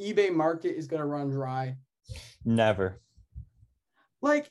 [0.01, 1.75] eBay market is going to run dry?
[2.43, 3.01] Never.
[4.21, 4.49] Like,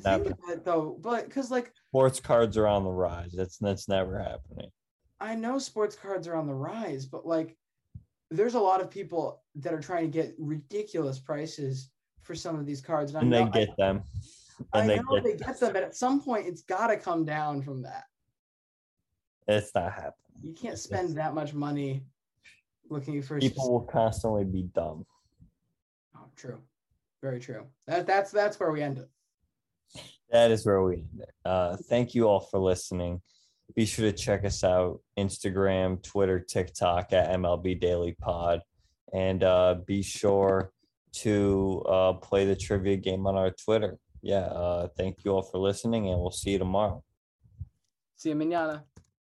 [0.00, 3.32] think about it though, but because like Sports cards are on the rise.
[3.32, 4.70] That's that's never happening.
[5.20, 7.56] I know sports cards are on the rise, but like
[8.30, 11.90] there's a lot of people that are trying to get ridiculous prices
[12.22, 13.14] for some of these cards.
[13.14, 14.02] I And they get them.
[14.72, 16.96] I, And I they know they get them, but at some point it's got to
[16.96, 18.04] come down from that.
[19.48, 20.14] it's not happening.
[20.42, 22.04] You can't spend that much money
[22.90, 25.06] looking for People will constantly be dumb.
[26.16, 26.60] Oh, true.
[27.22, 27.64] Very true.
[27.86, 29.08] That that's that's where we end it.
[30.30, 31.30] That is where we end it.
[31.44, 33.22] Uh, thank you all for listening.
[33.74, 38.60] Be sure to check us out Instagram, Twitter, TikTok at MLB Daily Pod.
[39.12, 40.72] And uh, be sure
[41.14, 43.96] to uh, play the trivia game on our Twitter.
[44.24, 44.48] Yeah.
[44.48, 47.04] Uh, thank you all for listening, and we'll see you tomorrow.
[48.16, 48.84] See you manana.